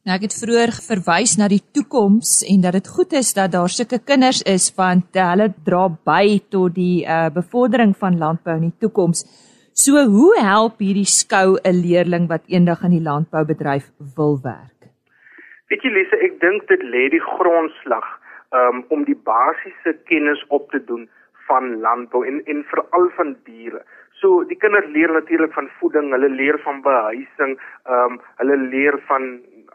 Nou 0.02 0.16
ek 0.16 0.24
het 0.26 0.34
vroeër 0.34 0.72
verwys 0.82 1.36
na 1.38 1.46
die 1.46 1.62
toekoms 1.76 2.42
en 2.52 2.62
dat 2.64 2.74
dit 2.74 2.88
goed 2.88 3.12
is 3.12 3.28
dat 3.38 3.52
daar 3.52 3.70
sulke 3.70 4.00
kinders 4.02 4.42
is 4.42 4.66
want 4.74 5.14
uh, 5.14 5.28
hulle 5.30 5.48
dra 5.68 5.84
by 5.88 6.40
tot 6.50 6.74
die 6.74 7.06
uh, 7.06 7.30
bevordering 7.30 7.94
van 7.96 8.18
landbou 8.18 8.56
in 8.56 8.66
die 8.70 8.78
toekoms. 8.80 9.22
So 9.84 10.02
hoe 10.16 10.34
help 10.40 10.82
hierdie 10.82 11.06
skou 11.06 11.54
'n 11.62 11.80
leerling 11.86 12.26
wat 12.28 12.50
eendag 12.50 12.82
in 12.82 12.98
die 12.98 13.06
landboubedryf 13.10 13.92
wil 14.16 14.40
werk? 14.42 14.71
Weet 15.72 15.86
jy 15.86 15.90
Lise, 15.94 16.16
ek 16.20 16.34
dink 16.42 16.66
dit 16.68 16.82
lê 16.84 17.06
die 17.08 17.22
grondslag 17.24 18.04
um, 18.52 18.82
om 18.92 19.06
die 19.08 19.16
basiese 19.24 19.94
kennis 20.04 20.40
op 20.52 20.66
te 20.68 20.80
doen 20.84 21.06
van 21.46 21.70
landbou 21.80 22.20
en 22.28 22.42
en 22.52 22.58
veral 22.68 23.06
van 23.16 23.30
diere. 23.46 23.78
So 24.20 24.42
die 24.50 24.58
kinders 24.60 24.90
leer 24.92 25.14
natuurlik 25.16 25.54
van 25.56 25.70
voeding, 25.78 26.10
hulle 26.12 26.28
leer 26.28 26.58
van 26.66 26.82
behuising, 26.84 27.54
ehm 27.88 28.18
um, 28.18 28.18
hulle 28.42 28.58
leer 28.74 28.98
van 29.06 29.24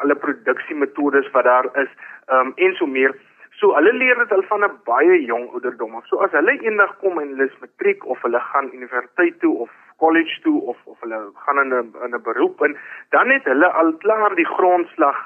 alle 0.06 0.18
produksiemetodes 0.26 1.32
wat 1.34 1.50
daar 1.50 1.70
is, 1.84 1.90
ehm 2.28 2.52
um, 2.52 2.54
en 2.68 2.78
so 2.78 2.86
meer. 2.86 3.16
So 3.58 3.74
hulle 3.74 3.94
leer 3.98 4.22
dit 4.22 4.36
al 4.38 4.46
van 4.52 4.68
'n 4.68 4.78
baie 4.92 5.18
jong 5.26 5.48
ouderdom 5.50 5.96
af. 5.98 6.06
So 6.12 6.22
as 6.28 6.38
hulle 6.38 6.60
eendag 6.60 6.94
kom 7.02 7.18
en 7.24 7.32
hulle 7.34 7.50
is 7.50 7.58
matriek 7.64 8.06
of 8.06 8.22
hulle 8.22 8.44
gaan 8.52 8.70
universiteit 8.74 9.40
toe 9.40 9.56
of 9.66 9.74
college 9.98 10.38
toe 10.46 10.62
of 10.62 10.78
of 10.86 11.02
hulle 11.02 11.20
gaan 11.34 11.64
in 11.66 11.74
'n 11.74 11.90
in 12.06 12.14
'n 12.14 12.22
beroep 12.30 12.62
in, 12.70 12.78
dan 13.10 13.34
het 13.34 13.50
hulle 13.50 13.72
al 13.82 13.92
klaar 14.06 14.36
die 14.36 14.52
grondslag 14.54 15.26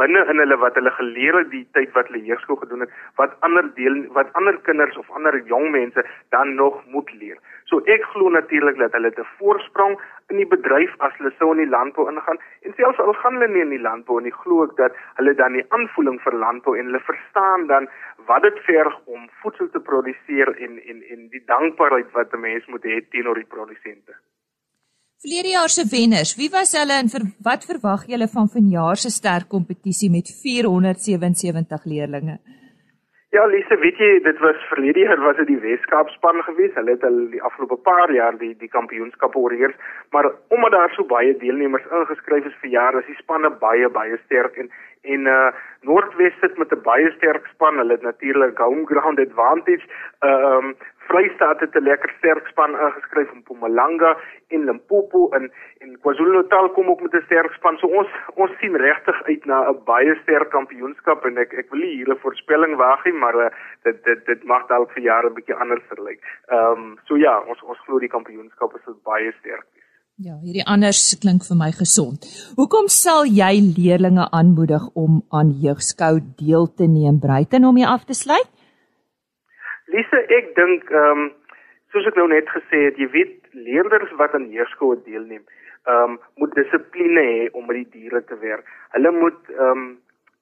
binne 0.00 0.22
in 0.32 0.42
hulle 0.42 0.56
wat 0.64 0.78
hulle 0.78 0.92
geleer 0.98 1.38
het 1.38 1.50
die 1.54 1.66
tyd 1.76 1.92
wat 1.96 2.08
hulle 2.10 2.22
hoërskool 2.26 2.60
gedoen 2.62 2.84
het 2.86 2.94
wat 3.20 3.36
ander 3.48 3.66
deel 3.78 3.98
wat 4.16 4.32
ander 4.40 4.58
kinders 4.68 4.96
of 5.02 5.10
ander 5.18 5.36
jong 5.52 5.70
mense 5.76 6.04
dan 6.36 6.54
nog 6.54 6.80
moet 6.94 7.12
leer. 7.20 7.38
So 7.70 7.82
ek 7.94 8.06
glo 8.12 8.32
natuurlik 8.34 8.78
dat 8.82 8.96
hulle 8.98 9.12
'n 9.14 9.28
voorsprong 9.38 9.98
in 10.30 10.36
die 10.42 10.50
bedryf 10.54 10.94
as 11.06 11.14
hulle 11.18 11.32
sou 11.38 11.50
in 11.52 11.62
die 11.62 11.72
landbou 11.76 12.08
ingaan 12.10 12.40
en 12.62 12.74
selfs 12.76 12.98
al 13.04 13.12
gaan 13.22 13.38
hulle 13.38 13.48
nie 13.52 13.62
in 13.66 13.76
die 13.76 13.86
landbou 13.88 14.18
en 14.20 14.26
ek 14.32 14.40
glo 14.44 14.64
ek 14.64 14.76
dat 14.82 14.98
hulle 15.18 15.34
dan 15.34 15.52
die 15.58 15.66
aanvoeling 15.68 16.18
vir 16.26 16.40
landbou 16.44 16.76
en 16.78 16.90
hulle 16.90 17.04
verstaan 17.12 17.66
dan 17.66 17.88
wat 18.26 18.42
dit 18.42 18.58
verg 18.70 18.98
om 19.04 19.28
voedsel 19.42 19.70
te 19.70 19.80
produseer 19.80 20.48
en 20.66 20.78
en 20.90 21.02
en 21.14 21.28
die 21.28 21.44
dankbaarheid 21.54 22.12
wat 22.12 22.34
'n 22.34 22.40
mens 22.40 22.66
moet 22.66 22.84
hê 22.84 23.00
teenoor 23.10 23.34
die 23.34 23.52
produsente. 23.56 24.14
Verlede 25.20 25.50
jaar 25.52 25.68
se 25.68 25.82
wenners, 25.84 26.30
wie 26.40 26.48
was 26.48 26.70
hulle 26.72 26.94
en 26.96 27.08
vir 27.12 27.24
wat 27.44 27.66
verwag 27.68 28.06
julle 28.08 28.24
van 28.34 28.46
vanjaar 28.48 28.96
se 28.96 29.10
sterk 29.12 29.50
kompetisie 29.52 30.08
met 30.08 30.30
477 30.44 31.82
leerdlinge? 31.92 32.38
Ja, 33.36 33.42
Lise, 33.46 33.76
weet 33.82 33.98
jy, 34.00 34.08
dit 34.24 34.38
was 34.40 34.62
verlede 34.70 35.04
jaar 35.04 35.20
was 35.20 35.36
dit 35.36 35.50
die 35.50 35.58
Weskaap 35.60 36.08
span 36.14 36.40
geweest. 36.46 36.78
Hulle 36.80 36.94
het 36.96 37.04
al 37.04 37.18
die 37.34 37.42
afgelope 37.44 37.76
paar 37.84 38.08
jaar 38.16 38.38
die 38.40 38.54
die 38.62 38.70
kampioenskap 38.72 39.36
oorheers, 39.36 39.76
maar 40.16 40.30
omdat 40.56 40.72
daar 40.72 40.94
so 40.96 41.04
baie 41.12 41.36
deelnemers 41.42 41.84
ingeskryf 41.98 42.48
is 42.48 42.56
vir 42.62 42.72
jaar, 42.78 42.96
is 42.96 43.12
die 43.12 43.20
spanne 43.20 43.50
baie 43.60 43.92
baie 43.98 44.16
sterk 44.24 44.56
en 44.56 44.72
en 45.04 45.28
uh 45.34 45.52
Noordwes 45.84 46.40
sit 46.40 46.56
met 46.56 46.72
'n 46.72 46.80
baie 46.88 47.12
sterk 47.18 47.44
span. 47.52 47.76
Hulle 47.76 48.00
het 48.00 48.08
natuurlik 48.08 48.58
home 48.58 48.86
ground 48.86 49.20
advantage. 49.20 49.84
Ehm 50.24 50.72
um, 50.72 50.74
Vrystaat 51.10 51.60
het 51.60 51.74
'n 51.74 51.88
lekker 51.90 52.10
sterk 52.18 52.46
span 52.46 52.72
ingeskryf 52.86 53.30
in 53.32 53.42
Mpumalanga 53.42 54.10
en 54.54 54.64
Limpopo 54.64 55.28
en 55.36 55.44
en 55.82 55.98
KwaZulu-Natal 56.02 56.70
kom 56.70 56.88
ook 56.90 57.02
met 57.02 57.14
'n 57.14 57.24
sterk 57.24 57.52
span. 57.52 57.76
So 57.78 57.86
ons 57.86 58.10
ons 58.34 58.52
sien 58.60 58.76
regtig 58.76 59.22
uit 59.22 59.44
na 59.44 59.58
'n 59.70 59.84
baie 59.84 60.14
sterk 60.22 60.50
kampioenskap 60.50 61.24
en 61.24 61.38
ek 61.38 61.52
ek 61.52 61.70
wil 61.70 61.80
nie 61.80 61.96
hier 61.96 62.10
'n 62.10 62.22
voorspelling 62.24 62.76
waag 62.76 63.04
nie, 63.04 63.12
maar 63.12 63.36
uh, 63.36 63.50
dit 63.82 64.04
dit 64.04 64.26
dit 64.26 64.44
mag 64.44 64.66
dalk 64.66 64.90
vir 64.92 65.02
jare 65.02 65.28
'n 65.28 65.34
bietjie 65.34 65.60
anders 65.62 65.84
verlyk. 65.88 66.20
Ehm 66.48 66.78
um, 66.78 66.98
so 67.04 67.16
ja, 67.16 67.40
ons 67.40 67.62
ons 67.62 67.78
glo 67.84 67.98
die 67.98 68.14
kampioenskap 68.16 68.74
is 68.74 68.94
baie 69.02 69.32
sterk. 69.40 69.66
Ja, 70.20 70.34
hierdie 70.36 70.66
anders 70.66 71.16
klink 71.20 71.46
vir 71.48 71.56
my 71.56 71.70
gesond. 71.72 72.26
Hoekom 72.56 72.88
sal 72.88 73.24
jy 73.24 73.52
leerdlinge 73.76 74.26
aanmoedig 74.30 74.82
om 74.94 75.22
aan 75.30 75.54
jeugskou 75.62 76.20
deel 76.36 76.74
te 76.76 76.84
neem, 76.84 77.18
Bruiten 77.18 77.64
om 77.64 77.76
jy 77.80 77.86
af 77.86 78.04
te 78.04 78.12
sluit? 78.14 78.59
Lise, 79.90 80.22
ek 80.38 80.54
dink 80.58 80.90
ehm 80.94 81.24
um, 81.24 81.28
soos 81.90 82.06
ek 82.06 82.18
nou 82.18 82.28
net 82.30 82.46
gesê 82.54 82.84
het, 82.86 82.98
jy 83.00 83.08
weet 83.10 83.48
leerders 83.66 84.10
wat 84.20 84.34
aan 84.38 84.46
leerskool 84.52 84.98
deelneem, 85.06 85.42
ehm 85.90 86.14
um, 86.14 86.18
moet 86.38 86.54
dissipline 86.58 87.22
hê 87.26 87.46
om 87.58 87.66
met 87.66 87.80
die 87.80 88.00
diere 88.00 88.20
te 88.28 88.38
werk. 88.42 88.66
Hulle 88.96 89.10
moet 89.16 89.54
ehm 89.56 89.70
um, 89.70 89.86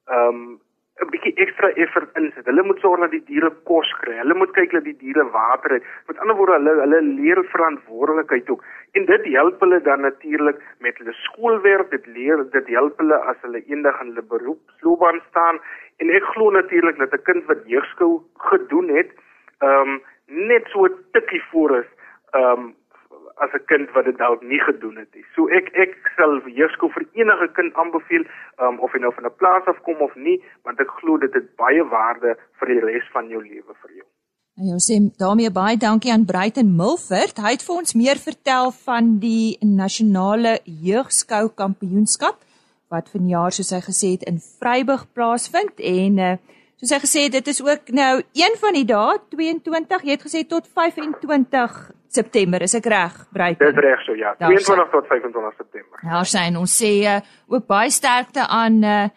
ehm 0.09 0.41
um, 0.41 0.59
'n 0.99 1.07
bietjie 1.13 1.31
ekstra 1.43 1.69
effort 1.83 2.17
insit. 2.19 2.45
Hulle 2.45 2.63
moet 2.67 2.81
sorg 2.83 2.99
dat 2.99 3.13
die 3.15 3.23
diere 3.29 3.49
kos 3.69 3.89
kry. 4.01 4.17
Hulle 4.19 4.35
moet 4.35 4.51
kyk 4.57 4.73
dat 4.75 4.83
die 4.83 4.97
diere 4.99 5.23
water 5.31 5.77
het. 5.77 5.85
Met 6.11 6.19
ander 6.19 6.35
woorde, 6.35 6.57
hulle 6.57 6.73
hulle 6.81 6.99
leer 7.07 7.39
verantwoordelikheid 7.53 8.49
ook. 8.51 8.65
En 8.99 9.05
dit 9.05 9.29
help 9.37 9.63
hulle 9.63 9.79
dan 9.85 10.03
natuurlik 10.03 10.59
met 10.79 10.99
hulle 10.99 11.15
skoolwerk. 11.21 11.89
Dit 11.95 12.05
leer 12.17 12.43
dit 12.57 12.67
help 12.75 12.99
hulle 12.99 13.21
as 13.31 13.39
hulle 13.47 13.63
eendag 13.71 14.01
in 14.03 14.11
hulle 14.11 14.25
beroepsloopbaan 14.33 15.21
staan. 15.29 15.61
En 16.03 16.11
ek 16.19 16.27
glo 16.35 16.51
natuurlik 16.51 16.99
dat 16.99 17.15
'n 17.15 17.23
kind 17.31 17.45
wat 17.45 17.63
jeugskool 17.65 18.19
gedoen 18.51 18.89
het, 18.99 19.15
ehm 19.61 19.93
um, 19.93 20.01
net 20.49 20.67
so 20.71 20.85
'n 20.85 20.97
tikkie 21.11 21.43
voor 21.51 21.77
is 21.79 21.89
ehm 22.31 22.59
um, 22.59 22.75
as 23.43 23.51
'n 23.53 23.65
kind 23.65 23.91
wat 23.95 24.05
dit 24.05 24.17
dalk 24.17 24.41
nie 24.41 24.59
gedoen 24.59 24.97
het 24.97 25.11
nie. 25.15 25.25
So 25.35 25.47
ek 25.47 25.67
ek 25.83 25.93
sal 26.17 26.41
jeugskool 26.61 26.91
vir 26.95 27.05
enige 27.13 27.47
kind 27.57 27.73
aanbeveel 27.73 28.23
um, 28.63 28.79
of 28.79 28.91
hy 28.91 28.99
nou 28.99 29.13
van 29.13 29.25
'n 29.25 29.37
plaas 29.41 29.65
af 29.65 29.81
kom 29.81 29.99
of 30.07 30.15
nie, 30.15 30.43
want 30.63 30.79
ek 30.79 30.91
glo 30.99 31.17
dit 31.17 31.33
het 31.33 31.55
baie 31.55 31.83
waarde 31.83 32.37
vir 32.59 32.67
die 32.67 32.79
res 32.79 33.07
van 33.11 33.29
jou 33.29 33.41
lewe 33.41 33.73
vir 33.81 33.91
jou. 33.97 34.07
En 34.59 34.65
jou 34.71 34.79
sê 34.83 34.95
daarmee 35.17 35.51
baie 35.51 35.77
dankie 35.77 36.11
aan 36.11 36.25
Bruiten 36.25 36.75
Milford. 36.75 37.37
Hy 37.37 37.51
het 37.55 37.63
vir 37.63 37.75
ons 37.75 37.93
meer 37.93 38.19
vertel 38.19 38.71
van 38.71 39.19
die 39.19 39.57
nasionale 39.61 40.59
jeugskou 40.65 41.49
kampioenskap 41.55 42.37
wat 42.89 43.09
vanjaar 43.13 43.51
soos 43.51 43.71
hy 43.71 43.81
gesê 43.85 44.07
het 44.17 44.23
in 44.27 44.39
Vryburg 44.59 45.05
plaasvind 45.13 45.79
en 45.79 46.17
uh, 46.17 46.37
soos 46.79 46.93
hy 46.95 46.99
gesê 47.03 47.25
het 47.27 47.35
dit 47.35 47.47
is 47.51 47.61
ook 47.63 47.91
nou 47.95 48.11
een 48.37 48.57
van 48.61 48.75
die 48.77 48.85
dae 48.87 49.17
22 49.35 50.05
jy 50.07 50.15
het 50.15 50.25
gesê 50.25 50.43
tot 50.47 50.67
25 50.67 51.79
September 52.09 52.63
is 52.65 52.75
ek 52.79 52.87
reg 52.89 53.17
Bruit 53.35 53.59
Dis 53.59 53.81
reg 53.83 54.03
so 54.05 54.15
ja. 54.15 54.33
22 54.39 54.91
tot 54.93 55.09
25 55.11 55.57
September. 55.57 56.03
Ja 56.07 56.23
sien 56.23 56.59
ons 56.59 56.75
sê 56.81 56.93
uh, 57.03 57.19
ook 57.51 57.67
baie 57.67 57.91
sterkte 57.91 58.47
aan 58.47 58.83
uh, 58.83 59.07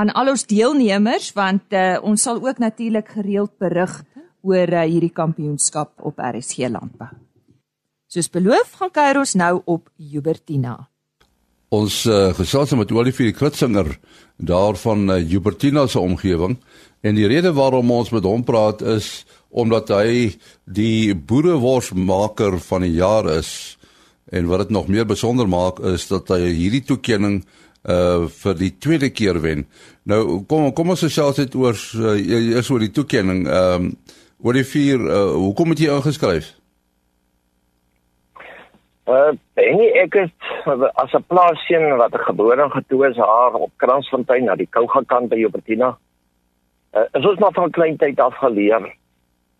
aan 0.00 0.12
al 0.16 0.32
ons 0.32 0.46
deelnemers 0.48 1.32
want 1.36 1.76
uh, 1.76 1.98
ons 2.02 2.22
sal 2.22 2.40
ook 2.40 2.62
natuurlik 2.62 3.12
gereeld 3.18 3.52
berig 3.60 4.00
oor 4.40 4.72
uh, 4.72 4.86
hierdie 4.88 5.12
kampioenskap 5.12 5.92
op 6.00 6.22
RSG 6.24 6.70
landbou. 6.72 7.10
Soos 8.10 8.30
beloof 8.32 8.72
gaan 8.80 8.90
kuier 8.90 9.20
ons 9.20 9.36
nou 9.38 9.60
op 9.66 9.90
Jubertina 9.96 10.78
Ons 11.70 12.04
uh, 12.10 12.32
gesels 12.34 12.74
met 12.74 12.92
Olivier 12.92 13.32
Kritzinger 13.32 13.92
daarvan 14.36 15.10
uh, 15.10 15.20
Jubertina 15.22 15.86
se 15.86 16.00
omgewing 16.00 16.58
En 17.00 17.16
die 17.16 17.26
rede 17.26 17.52
waarom 17.56 17.90
ons 17.90 18.10
met 18.12 18.24
hom 18.28 18.42
praat 18.44 18.82
is 18.84 19.24
omdat 19.50 19.88
hy 19.90 20.36
die 20.68 21.14
boereworsmaker 21.14 22.60
van 22.62 22.84
die 22.86 22.92
jaar 23.00 23.26
is. 23.32 23.78
En 24.30 24.46
wat 24.46 24.66
dit 24.66 24.74
nog 24.76 24.86
meer 24.86 25.08
besonder 25.08 25.48
maak 25.50 25.80
is 25.90 26.06
dat 26.10 26.30
hy 26.30 26.52
hierdie 26.52 26.84
toekenning 26.86 27.42
uh 27.80 28.28
vir 28.28 28.56
die 28.60 28.74
tweede 28.76 29.08
keer 29.08 29.40
wen. 29.40 29.64
Nou 30.04 30.42
kom 30.44 30.68
kom 30.76 30.92
ons 30.92 31.06
gesels 31.06 31.40
net 31.40 31.56
oor 31.56 31.72
uh, 31.96 32.14
eers 32.20 32.68
oor 32.70 32.84
die 32.84 32.92
toekenning. 32.92 33.46
Ehm 33.48 33.88
um, 33.88 33.92
oor 34.44 34.56
die 34.56 34.64
vier 34.64 35.00
uh 35.00 35.32
hoekom 35.40 35.72
het 35.72 35.80
jy 35.80 35.96
ingeskryf? 35.96 36.52
Uh 39.10 39.32
en 39.58 39.80
ek 39.98 40.14
het 40.14 40.32
as 41.02 41.12
'n 41.12 41.24
plaasseun 41.26 41.96
wat 41.96 42.14
gebore 42.14 42.62
en 42.62 42.70
getoe 42.70 43.08
is 43.08 43.16
haar 43.16 43.54
op 43.54 43.70
Kransfontein 43.76 44.44
na 44.44 44.54
die 44.54 44.70
Kouga 44.70 45.02
kant 45.06 45.28
by 45.28 45.36
Jobertina. 45.36 45.98
Uh, 46.94 47.06
is 47.12 47.26
ons 47.26 47.38
maar 47.38 47.52
van 47.52 47.70
klein 47.70 47.96
tyd 47.96 48.20
af 48.20 48.34
geleer. 48.34 48.94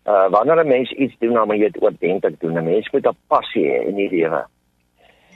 Uh 0.07 0.29
wanneer 0.29 0.63
'n 0.63 0.67
mens 0.67 0.91
iets 0.91 1.15
doen, 1.19 1.33
dan 1.33 1.47
moet 1.47 1.57
jy 1.57 1.71
dit 1.71 1.81
oordentlik 1.81 2.39
doen. 2.39 2.57
'n 2.57 2.63
Mens 2.63 2.91
moet 2.91 3.07
'n 3.07 3.17
passie 3.27 3.65
hê 3.65 3.87
in 3.87 3.95
die 3.95 4.09
lewe. 4.09 4.45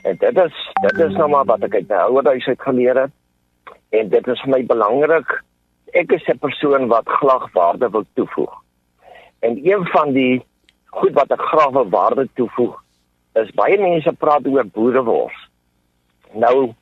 En 0.04 0.16
dit 0.18 0.38
is 0.38 0.72
dit 0.82 1.00
is 1.00 1.16
nou 1.16 1.30
maar 1.30 1.46
wat 1.46 1.64
ek 1.64 1.76
uit 1.76 1.88
my 1.88 1.96
ouerhuis 1.96 2.48
uit 2.48 2.62
geleer 2.62 3.02
het. 3.02 3.12
En 3.90 4.10
dit 4.10 4.28
is 4.28 4.42
vir 4.42 4.50
my 4.50 4.66
belangrik. 4.66 5.44
Ek 5.92 6.12
is 6.12 6.28
'n 6.28 6.38
persoon 6.38 6.88
wat 6.88 7.10
glagwaarde 7.10 7.90
wil 7.90 8.06
toevoeg. 8.14 8.54
En 9.40 9.60
een 9.64 9.86
van 9.86 10.12
die 10.12 10.46
goed 10.86 11.14
wat 11.14 11.32
ek 11.32 11.42
graag 11.42 11.72
wil 11.72 11.90
waarde 11.90 12.30
toevoeg 12.34 12.85
is 13.42 13.52
baie 13.58 13.78
mense 13.82 14.12
praat 14.20 14.48
oor 14.48 14.68
boerewors. 14.78 15.38
Nou 16.34 16.74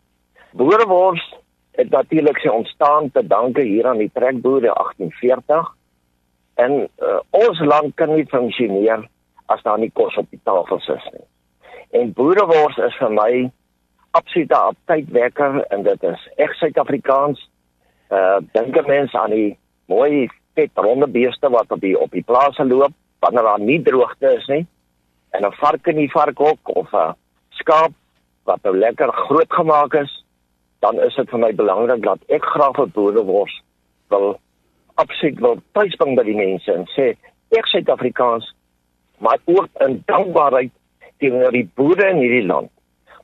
boerewors 0.54 1.24
het 1.78 1.90
natuurlik 1.90 2.38
sy 2.42 2.52
ontstaan 2.54 3.10
te 3.12 3.24
danke 3.28 3.66
hier 3.66 3.88
aan 3.90 4.02
die 4.02 4.12
trekboere 4.14 4.74
1840. 4.74 5.72
En 6.62 6.76
uh, 6.86 7.20
ons 7.34 7.60
land 7.66 7.96
kan 7.98 8.14
nie 8.14 8.28
funksioneer 8.30 9.08
as 9.46 9.64
daar 9.66 9.80
nie 9.82 9.92
kos 9.94 10.18
op 10.22 10.30
die 10.30 10.42
tafel 10.44 10.78
is 10.78 11.10
nie. 11.16 11.26
En 12.00 12.14
boerewors 12.14 12.78
is 12.78 12.96
vir 13.02 13.14
my 13.14 13.32
absolute 14.14 14.56
aptydwekker 14.56 15.64
en 15.74 15.84
dit 15.84 16.06
is 16.10 16.30
reg 16.38 16.54
Suid-Afrikaans. 16.62 17.42
Uh 18.14 18.38
dink 18.54 18.78
mense 18.88 19.18
aan 19.18 19.34
die 19.34 19.58
mooi 19.90 20.30
vet 20.54 20.78
ronde 20.78 21.08
beeste 21.10 21.50
wat 21.50 21.72
op 21.74 21.82
die 21.82 21.96
op 21.98 22.12
die 22.14 22.26
plase 22.26 22.66
loop 22.66 22.94
wanneer 23.26 23.48
daar 23.50 23.60
nie 23.60 23.82
droogte 23.82 24.36
is 24.38 24.46
nie. 24.48 24.66
En 25.34 25.46
'n 25.46 25.52
vark 25.52 25.88
in 25.88 25.96
die 25.96 26.12
varkhok 26.12 26.60
of 26.64 26.94
'n 26.94 27.16
skaap 27.50 27.92
wat 28.44 28.64
nou 28.64 28.78
lekker 28.78 29.12
groot 29.12 29.54
gemaak 29.54 29.94
is, 29.94 30.24
dan 30.80 31.00
is 31.00 31.16
dit 31.16 31.30
vir 31.30 31.40
my 31.40 31.54
belangrik 31.56 32.02
dat 32.04 32.20
ek 32.28 32.46
graag 32.46 32.78
'n 32.80 32.92
boerewors 32.94 33.62
wil 34.10 34.40
absoluut 34.96 35.40
wil 35.40 35.58
tuisbring 35.72 36.16
by 36.16 36.24
die 36.24 36.36
mense 36.36 36.74
en 36.74 36.86
sê 36.96 37.16
ek 37.58 37.66
Suid-Afrikaans 37.68 38.54
maar 39.18 39.40
ook 39.46 39.68
in 39.80 40.04
dankbaarheid 40.06 40.72
teenoor 41.18 41.52
die 41.52 41.70
boere 41.76 42.10
in 42.10 42.18
hierdie 42.18 42.46
land 42.46 42.72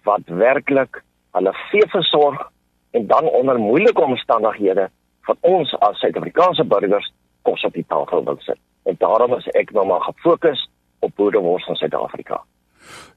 wat 0.04 0.22
werklik 0.26 1.04
hulle 1.32 1.54
vee 1.72 1.88
versorg 1.88 2.52
en 2.92 3.08
dan 3.08 3.30
onder 3.30 3.60
moeilike 3.60 4.02
omstandighede 4.02 4.90
vir 5.28 5.38
ons 5.42 5.76
as 5.80 6.00
Suid-Afrikaanse 6.00 6.64
burgers 6.64 7.12
kos 7.42 7.64
op 7.64 7.74
die 7.74 7.86
tafel 7.88 8.24
wil 8.24 8.38
sit. 8.40 8.58
En 8.86 8.96
daarom 8.98 9.34
is 9.38 9.48
ek 9.60 9.72
nou 9.72 9.86
maar 9.86 10.02
gefokus 10.02 10.69
op 11.00 11.16
boerewors 11.16 11.68
in 11.68 11.76
Suid-Afrika. 11.76 12.42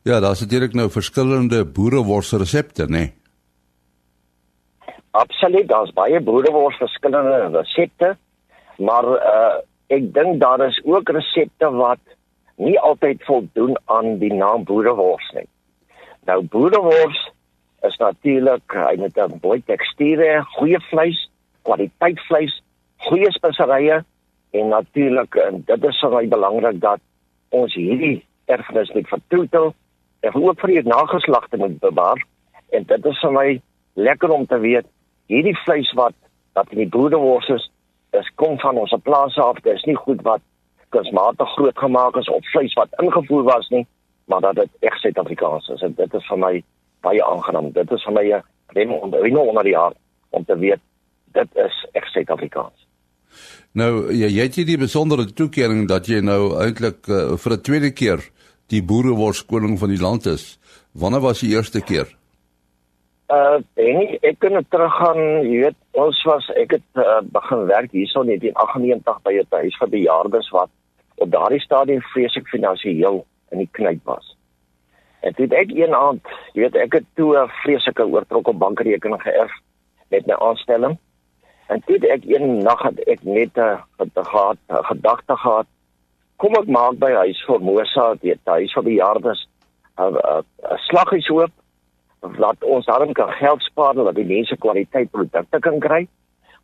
Ja, 0.03 0.21
daar's 0.21 0.41
natuurlik 0.41 0.75
nou 0.75 0.91
verskillende 0.91 1.65
boerewors 1.65 2.33
resepte, 2.33 2.87
né? 2.87 2.99
Nee? 2.99 3.13
Absoluut, 5.13 5.69
daar's 5.69 5.93
baie 5.93 6.21
boerewors 6.21 6.77
verskillende 6.77 7.59
resepte, 7.59 8.17
maar 8.79 9.05
uh 9.05 9.61
ek 9.93 10.07
dink 10.15 10.39
daar 10.41 10.63
is 10.65 10.79
ook 10.89 11.11
resepte 11.13 11.69
wat 11.71 12.01
nie 12.57 12.79
altyd 12.81 13.25
voldoen 13.29 13.75
aan 13.85 14.15
die 14.23 14.33
naam 14.33 14.65
boerewors 14.65 15.27
nie. 15.37 15.45
Nou 16.25 16.39
boerewors 16.55 17.19
is 17.85 17.99
natuurlik 18.01 18.73
hy 18.73 18.95
met 18.97 19.19
'n 19.21 19.39
mooi 19.43 19.61
tekstuur, 19.67 20.45
goeie 20.57 20.81
vleis, 20.89 21.29
kwaliteit 21.63 22.21
vleis, 22.29 22.63
goeie 22.97 23.31
speserye 23.33 24.05
en 24.51 24.69
natuurlik 24.69 25.35
en 25.35 25.63
dit 25.67 25.85
is 25.85 26.01
vir 26.01 26.11
my 26.11 26.27
belangrik 26.29 26.81
dat 26.81 27.01
ons 27.53 27.75
hierdie 27.75 28.25
erfenis 28.51 28.93
met 28.97 29.09
vertroetel 29.09 29.73
en 30.21 30.35
ook 30.39 30.61
vir 30.61 30.75
die 30.75 30.83
nageslagte 30.89 31.61
moet 31.61 31.79
bewaar 31.81 32.21
en 32.73 32.85
dit 32.89 33.07
is 33.13 33.21
vir 33.25 33.33
my 33.37 33.49
lekker 33.95 34.31
om 34.31 34.47
te 34.47 34.59
weet 34.59 34.89
hierdie 35.33 35.57
vleis 35.65 35.93
wat 35.99 36.17
wat 36.53 36.73
in 36.75 36.83
die 36.83 36.91
boerewors 36.93 37.49
is, 37.49 37.63
is 38.13 38.27
kom 38.37 38.59
van 38.61 38.77
ons 38.77 38.93
plase 39.03 39.41
af. 39.41 39.61
Dit 39.65 39.73
is 39.73 39.87
nie 39.89 39.97
goed 39.97 40.21
wat 40.27 40.43
kunsmatig 40.93 41.49
groot 41.57 41.79
gemaak 41.79 42.19
is 42.21 42.29
of 42.29 42.45
vleis 42.53 42.75
wat 42.77 42.93
ingevoer 43.01 43.47
was 43.49 43.69
nie 43.73 43.87
maar 44.25 44.41
dat 44.41 44.55
dit 44.55 44.69
reg 44.81 44.97
Suid-Afrikaans 45.01 45.69
is 45.69 45.83
en 45.83 45.95
dit 45.97 46.15
is 46.15 46.27
vir 46.27 46.39
my 46.39 46.53
baie 47.03 47.25
aangenaam. 47.25 47.73
Dit 47.73 47.91
is 47.91 48.05
vir 48.05 48.13
my 48.13 48.25
'n 48.33 48.43
rem 48.77 48.93
onder 48.93 49.39
onder 49.39 49.65
die 49.65 49.77
hart 49.77 49.97
om 50.31 50.45
te 50.45 50.59
weet 50.59 50.81
dit 51.33 51.57
is 51.57 51.87
reg 51.93 52.07
Suid-Afrikaans. 52.09 52.87
Nou 53.73 54.13
jy 54.13 54.29
jy 54.29 54.43
het 54.43 54.55
hier 54.55 54.67
die 54.67 54.81
besondere 54.81 55.25
toekenning 55.33 55.89
dat 55.89 56.07
jy 56.07 56.21
nou 56.21 56.59
eintlik 56.61 57.09
uh, 57.09 57.37
vir 57.37 57.53
'n 57.53 57.63
tweede 57.63 57.91
keer 57.91 58.21
die 58.69 58.83
boerewors 58.83 59.45
koning 59.47 59.79
van 59.79 59.89
die 59.89 60.01
land 60.01 60.27
is. 60.27 60.59
Wanneer 60.93 61.21
was 61.21 61.41
die 61.41 61.55
eerste 61.57 61.81
keer? 61.81 62.09
Uh 63.33 63.61
en 63.81 64.19
ek 64.21 64.39
kan 64.39 64.65
teruggaan, 64.69 65.21
jy 65.49 65.59
weet, 65.65 65.79
ons 65.93 66.19
was 66.29 66.49
ek 66.57 66.77
het 66.77 67.01
uh, 67.01 67.21
begin 67.25 67.67
werk 67.67 67.91
hierso 67.97 68.21
in 68.21 68.29
1998 68.29 69.23
by 69.25 69.33
'n 69.33 69.63
huis 69.65 69.79
vir 69.81 69.89
bejaardes 69.89 70.51
wat 70.51 70.71
op 71.17 71.31
daardie 71.31 71.61
stadium 71.61 72.03
vreeslik 72.13 72.49
finansiëel 72.49 73.25
in 73.53 73.59
die 73.59 73.71
knyp 73.73 74.05
was. 74.05 74.37
En 75.23 75.33
dit 75.37 75.53
ek 75.53 75.71
een 75.71 75.95
aand, 75.95 76.27
jy 76.53 76.67
weet 76.67 76.77
ek 76.77 76.93
het 76.99 77.07
toe 77.15 77.37
'n 77.39 77.49
vreeslike 77.63 78.05
oortrokke 78.05 78.53
bankrekening 78.53 79.23
geërf 79.23 79.53
met 80.11 80.27
my 80.27 80.35
aanstelling. 80.35 80.99
En 81.67 81.83
dit 81.87 82.05
ek 82.05 82.25
een 82.27 82.59
nag 82.63 82.83
het 82.83 83.01
ek 83.09 83.23
net 83.23 83.57
'n 83.57 83.79
gehad, 84.15 84.59
'n 84.69 84.85
gedagte 84.91 85.37
gehad. 85.37 85.67
Kom 86.37 86.55
ek 86.55 86.67
maak 86.67 86.99
by 86.99 87.13
huis 87.13 87.45
vir 87.47 87.61
Mosa, 87.61 88.15
weet 88.21 88.41
huis 88.45 88.73
vir 88.73 88.83
bejaardes 88.83 89.47
'n 89.99 90.17
'n 90.17 90.79
slaghuis 90.89 91.31
oop 91.31 91.51
wat 92.21 92.65
ons 92.65 92.87
daarom 92.87 93.13
kan 93.13 93.33
geld 93.33 93.63
spaar 93.63 93.95
dat 93.95 94.15
die 94.15 94.25
mense 94.25 94.57
kwaliteit 94.57 95.11
produkte 95.11 95.59
kan 95.59 95.79
kry. 95.81 96.09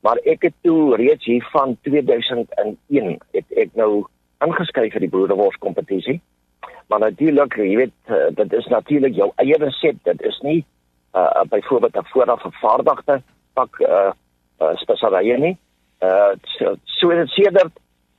Maar 0.01 0.17
ek 0.17 0.43
het 0.43 0.55
toe 0.63 0.97
reeds 0.97 1.25
hier 1.25 1.49
van 1.53 1.77
2001 1.83 3.19
het 3.33 3.45
ek 3.57 3.75
nou 3.75 4.07
ingeskryf 4.45 4.93
vir 4.93 5.01
die 5.01 5.11
boerewors 5.11 5.59
kompetisie. 5.59 6.21
Maar 6.89 6.99
natuurlik, 6.99 7.57
jy 7.57 7.77
weet, 7.77 7.97
uh, 8.07 8.29
dit 8.31 8.53
is 8.53 8.67
natuurlik 8.67 9.15
jou 9.15 9.33
eie 9.37 9.59
resep. 9.59 9.97
Dit 10.03 10.23
is 10.23 10.39
nie 10.41 10.65
uh 11.17 11.43
byvoorbeeld 11.49 11.97
'n 11.97 12.11
vooraf 12.13 12.41
vervaardigde 12.41 13.23
pak 13.53 13.79
uh, 13.81 14.11
speserye 14.59 15.39
nie. 15.39 15.57
Uh 16.03 16.35
so, 16.59 16.77
so 16.85 17.11
dit 17.11 17.31
sedert 17.35 17.73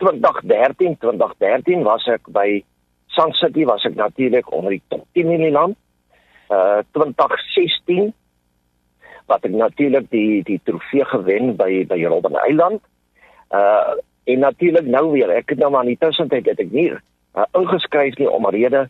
2013, 0.03 0.97
2013 0.99 1.83
was 1.83 2.07
ek 2.07 2.27
by 2.35 2.63
Sun 3.15 3.33
City 3.39 3.65
was 3.67 3.85
ek 3.87 3.95
natuurlik 3.95 4.51
onder 4.51 4.75
die 4.75 4.83
top 4.87 5.05
10 5.13 5.31
in 5.35 5.45
die 5.47 5.53
land. 5.55 5.77
Uh 6.49 6.81
2016 6.95 8.13
wat 9.29 9.45
ek 9.45 9.55
natuurlik 9.55 10.09
die 10.11 10.41
die 10.43 10.59
trofee 10.65 11.05
gewen 11.05 11.55
by 11.59 11.85
by 11.87 11.99
Robben 12.03 12.39
Island. 12.47 12.81
Uh 13.51 13.99
en 14.29 14.39
natuurlik 14.39 14.85
nou 14.85 15.11
weer, 15.11 15.31
ek 15.33 15.55
het 15.55 15.59
nou 15.59 15.71
maar 15.73 15.87
in 15.87 15.95
die 15.95 16.01
tussentyd 16.01 16.45
het 16.45 16.59
ek 16.61 16.69
nie 16.71 16.91
uh, 16.93 17.45
ingeskryf 17.57 18.17
nie 18.19 18.29
om 18.29 18.45
'n 18.45 18.53
rede. 18.53 18.89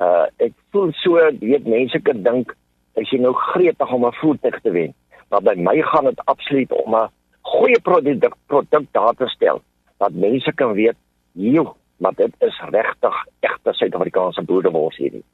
Uh 0.00 0.26
ek 0.38 0.52
voel 0.72 0.92
so, 0.92 1.18
weet 1.40 1.66
mense 1.66 2.00
kan 2.00 2.22
dink 2.22 2.54
as 2.96 3.10
jy 3.10 3.18
nou 3.20 3.34
gretig 3.34 3.92
om 3.92 4.06
'n 4.06 4.20
voertuig 4.20 4.60
te 4.62 4.70
wen, 4.70 4.94
maar 5.28 5.42
by 5.42 5.54
my 5.56 5.82
gaan 5.82 6.04
dit 6.04 6.20
absoluut 6.24 6.72
om 6.72 6.94
'n 6.94 7.10
goeie 7.42 7.80
produk 7.80 8.34
produk 8.46 8.86
daar 8.92 9.14
te 9.14 9.28
stel 9.28 9.60
dat 9.98 10.12
mense 10.12 10.52
kan 10.54 10.72
weet, 10.72 10.96
joh, 11.32 11.74
maar 11.96 12.14
dit 12.14 12.32
is 12.38 12.62
regtig 12.70 13.26
egte 13.40 13.72
Suid-Afrikaanse 13.72 14.42
boerewors 14.42 14.96
hierdie. 14.96 15.24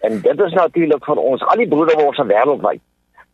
En 0.00 0.20
dit 0.20 0.40
is 0.40 0.52
natuurlik 0.52 1.04
vir 1.04 1.16
ons 1.16 1.42
al 1.42 1.56
die 1.56 1.68
boerewors 1.68 2.18
wêreldwyd 2.18 2.80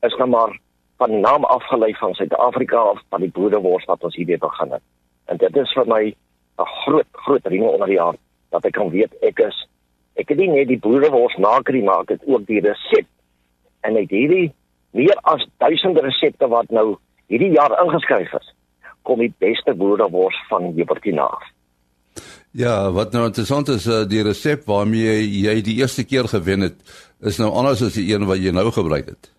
is 0.01 0.17
nou 0.17 0.29
maar 0.29 0.59
van 0.97 1.21
naam 1.21 1.45
afgelei 1.45 1.95
van 1.95 2.15
Suid-Afrika 2.15 2.83
of 2.91 3.03
van 3.09 3.21
die 3.21 3.31
boerewors 3.31 3.85
wat 3.85 4.05
ons 4.05 4.17
hierdie 4.17 4.39
begin 4.39 4.73
het. 4.73 4.83
En 5.25 5.37
dit 5.37 5.57
is 5.57 5.73
vir 5.73 5.87
my 5.87 6.15
'n 6.61 6.67
groot 6.85 7.07
groot 7.13 7.47
ring 7.47 7.65
onder 7.65 7.87
die 7.87 8.01
hart 8.01 8.19
dat 8.51 8.65
ek 8.65 8.73
kan 8.73 8.91
weet 8.91 9.13
ek 9.23 9.41
is 9.47 9.67
ek 10.21 10.29
het 10.33 10.39
nie 10.39 10.51
net 10.51 10.69
die 10.69 10.79
boerewors 10.79 11.37
nakry 11.37 11.83
maar 11.85 12.05
ek 12.05 12.17
het 12.17 12.27
ook 12.27 12.47
die 12.47 12.61
resep 12.65 13.07
en 13.87 13.97
ek 13.97 14.11
hierdie 14.11 14.53
meer 14.97 15.19
as 15.23 15.47
duisende 15.63 16.03
resepte 16.05 16.49
wat 16.49 16.71
nou 16.71 16.99
hierdie 17.27 17.53
jaar 17.55 17.77
ingeskryf 17.85 18.33
is 18.41 18.53
kom 19.03 19.23
die 19.23 19.33
beste 19.39 19.75
boerewors 19.75 20.37
van 20.51 20.75
Jebertina 20.77 21.23
af. 21.23 21.45
Ja, 22.53 22.91
wat 22.93 23.15
nou 23.15 23.25
interessant 23.29 23.69
is, 23.69 23.87
uh, 23.87 24.03
die 24.05 24.23
resep 24.27 24.67
waarmee 24.69 25.23
jy, 25.23 25.55
die 25.65 25.79
eerste 25.81 26.05
keer 26.05 26.29
gewen 26.29 26.67
het, 26.67 26.77
is 27.23 27.39
nou 27.39 27.49
anders 27.55 27.83
as 27.87 27.95
die 27.95 28.11
een 28.11 28.27
wat 28.27 28.43
jy 28.43 28.53
nou 28.53 28.67
gebruik 28.75 29.07
het. 29.15 29.31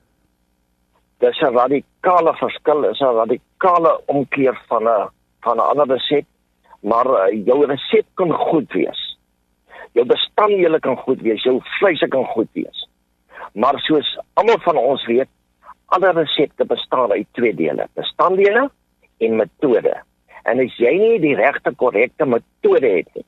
Dis 1.20 1.42
'n 1.42 1.54
radikale 1.54 2.34
verskil, 2.40 2.90
is 2.90 3.00
'n 3.00 3.16
radikale 3.22 4.02
omkeer 4.08 4.58
van 4.68 4.84
'n 4.84 5.10
van 5.42 5.58
'n 5.58 5.70
ander 5.72 5.88
resep 5.88 6.26
maar 6.82 7.06
uh, 7.06 7.46
jou 7.46 7.66
resep 7.66 8.06
kan 8.14 8.32
goed 8.32 8.72
wees. 8.74 9.18
Jou 9.92 10.06
bestanddele 10.08 10.80
kan 10.80 10.98
goed 10.98 11.22
wees, 11.22 11.44
jou 11.44 11.60
vleis 11.78 12.04
kan 12.10 12.26
goed 12.26 12.50
wees. 12.58 12.88
Maar 13.54 13.80
soos 13.80 14.18
almal 14.34 14.60
van 14.60 14.78
ons 14.78 15.06
weet, 15.06 15.30
alle 15.92 16.12
resepte 16.16 16.66
bestaan 16.66 17.12
uit 17.12 17.28
twee 17.32 17.56
dele: 17.56 17.88
bestanddele 17.94 18.70
en 19.18 19.36
metode. 19.36 19.96
En 20.44 20.60
as 20.64 20.78
jy 20.82 20.94
nie 20.98 21.20
die 21.22 21.36
regte 21.36 21.74
korrekte 21.78 22.26
metode 22.26 22.90
het 22.96 23.10
nie, 23.18 23.26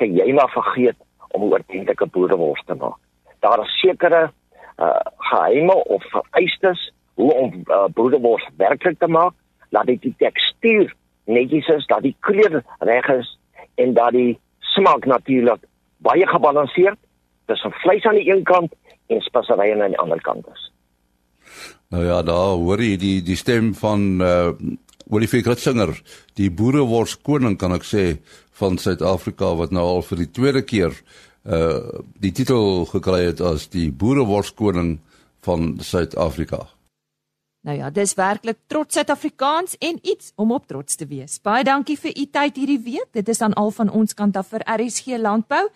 kan 0.00 0.14
jy 0.16 0.32
maar 0.32 0.52
vergeet 0.54 0.96
om 1.34 1.42
'n 1.42 1.52
oortentlike 1.52 2.06
boerewors 2.06 2.62
te 2.66 2.74
maak. 2.74 3.00
Daar 3.40 3.60
is 3.64 3.80
sekere 3.80 4.30
uh 4.78 5.00
geheime 5.18 5.74
of 5.74 6.02
vereistes 6.10 6.92
hoe 7.14 7.34
om 7.34 7.62
uh, 7.66 7.84
boerewors 7.94 8.48
werklik 8.56 8.98
te 8.98 9.06
maak, 9.06 9.34
laat 9.68 9.86
dit 9.86 10.02
die 10.02 10.14
tekstuur 10.18 10.94
netjies 11.24 11.66
is, 11.68 11.86
dat 11.86 12.02
die 12.02 12.16
kleur 12.20 12.62
reg 12.78 13.08
is 13.08 13.38
en 13.74 13.94
dat 13.94 14.12
die 14.12 14.38
smaak 14.58 15.04
natuurlik 15.04 15.60
baie 15.96 16.26
gebalanseerd 16.26 16.98
tussen 17.46 17.72
vleis 17.72 18.04
aan 18.04 18.14
die 18.14 18.30
een 18.30 18.42
kant 18.42 18.74
en 19.06 19.20
speserye 19.20 19.74
aan 19.82 19.94
die 19.94 19.98
ander 19.98 20.20
kant 20.20 20.46
is. 20.52 20.72
Nou 21.88 22.04
ja, 22.04 22.22
daar 22.22 22.56
hoor 22.60 22.82
jy 22.82 22.96
die 23.00 23.18
die 23.24 23.36
stem 23.36 23.74
van 23.78 24.20
uh 24.20 24.52
Olivier 25.08 25.40
Kritzinger, 25.40 25.94
die 26.36 26.50
boerewors 26.52 27.14
koning 27.24 27.54
kan 27.56 27.72
ek 27.72 27.86
sê 27.88 28.02
van 28.60 28.76
Suid-Afrika 28.76 29.54
wat 29.56 29.70
nou 29.72 29.86
al 29.94 30.02
vir 30.04 30.20
die 30.20 30.32
tweede 30.36 30.62
keer 30.68 30.92
uh 31.48 32.02
die 32.20 32.32
titel 32.36 32.84
gekry 32.90 33.22
het 33.30 33.40
as 33.40 33.70
die 33.72 33.88
boerewors 33.88 34.52
koning 34.52 34.98
van 35.46 35.78
Suid-Afrika. 35.80 36.66
Nou 37.64 37.76
ja, 37.78 37.90
dis 37.90 38.14
werklik 38.14 38.58
trots 38.66 38.94
Suid-Afrikaans 38.94 39.76
en 39.80 39.98
iets 40.02 40.32
om 40.36 40.52
op 40.52 40.66
trots 40.66 40.96
te 40.96 41.06
wees. 41.06 41.40
Baie 41.42 41.64
dankie 41.64 41.98
vir 41.98 42.12
u 42.14 42.24
tyd 42.26 42.56
hierdie 42.56 42.82
week. 42.84 43.08
Dit 43.12 43.28
is 43.28 43.40
dan 43.42 43.56
al 43.58 43.72
van 43.74 43.90
ons 43.90 44.14
kant 44.14 44.36
af 44.36 44.52
vir 44.52 44.64
RSG 44.64 45.18
Landbou. 45.18 45.66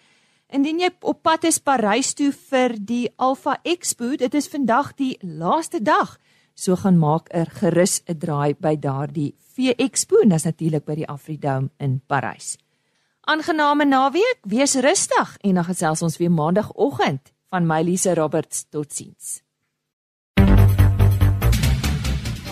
Indien 0.52 0.82
jy 0.82 0.90
op 1.08 1.22
pad 1.24 1.46
is 1.48 1.56
Parys 1.64 2.10
toe 2.12 2.28
vir 2.50 2.74
die 2.76 3.06
Alpha 3.16 3.54
Expo, 3.64 4.10
dit 4.20 4.34
is 4.36 4.50
vandag 4.52 4.90
die 4.98 5.14
laaste 5.24 5.78
dag. 5.80 6.18
So 6.52 6.76
gaan 6.76 6.98
maak 7.00 7.32
'n 7.32 7.36
er 7.40 7.48
gerus 7.50 8.02
'n 8.06 8.18
draai 8.18 8.54
by 8.60 8.76
daardie 8.76 9.34
Vee 9.54 9.74
Expo, 9.74 10.20
en 10.22 10.28
dis 10.28 10.44
natuurlik 10.44 10.84
by 10.84 10.94
die 10.94 11.08
Afridome 11.08 11.70
in 11.78 12.02
Parys. 12.06 12.58
Aangename 13.24 13.84
naweek, 13.84 14.40
wees 14.42 14.74
rustig 14.74 15.38
en 15.40 15.54
dan 15.54 15.64
gesels 15.64 16.02
ons 16.02 16.16
weer 16.18 16.30
maandagooggend 16.30 17.32
van 17.50 17.66
my 17.66 17.82
Lise 17.82 18.14
Roberts. 18.14 18.64
Totsiens. 18.70 19.42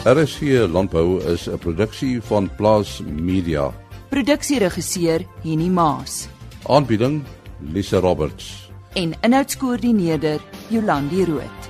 RSC 0.05 0.41
Landbou 0.73 1.21
is 1.33 1.49
'n 1.49 1.59
produksie 1.59 2.23
van 2.23 2.49
Plaas 2.57 3.01
Media. 3.01 3.73
Produksieregisseur 4.09 5.27
Henny 5.43 5.69
Maas. 5.69 6.29
Aanbieding 6.67 7.25
Lisa 7.63 8.01
Roberts. 8.01 8.71
En 8.95 9.15
inhoudskoördineerder 9.25 10.41
Jolandi 10.69 11.25
Root. 11.25 11.70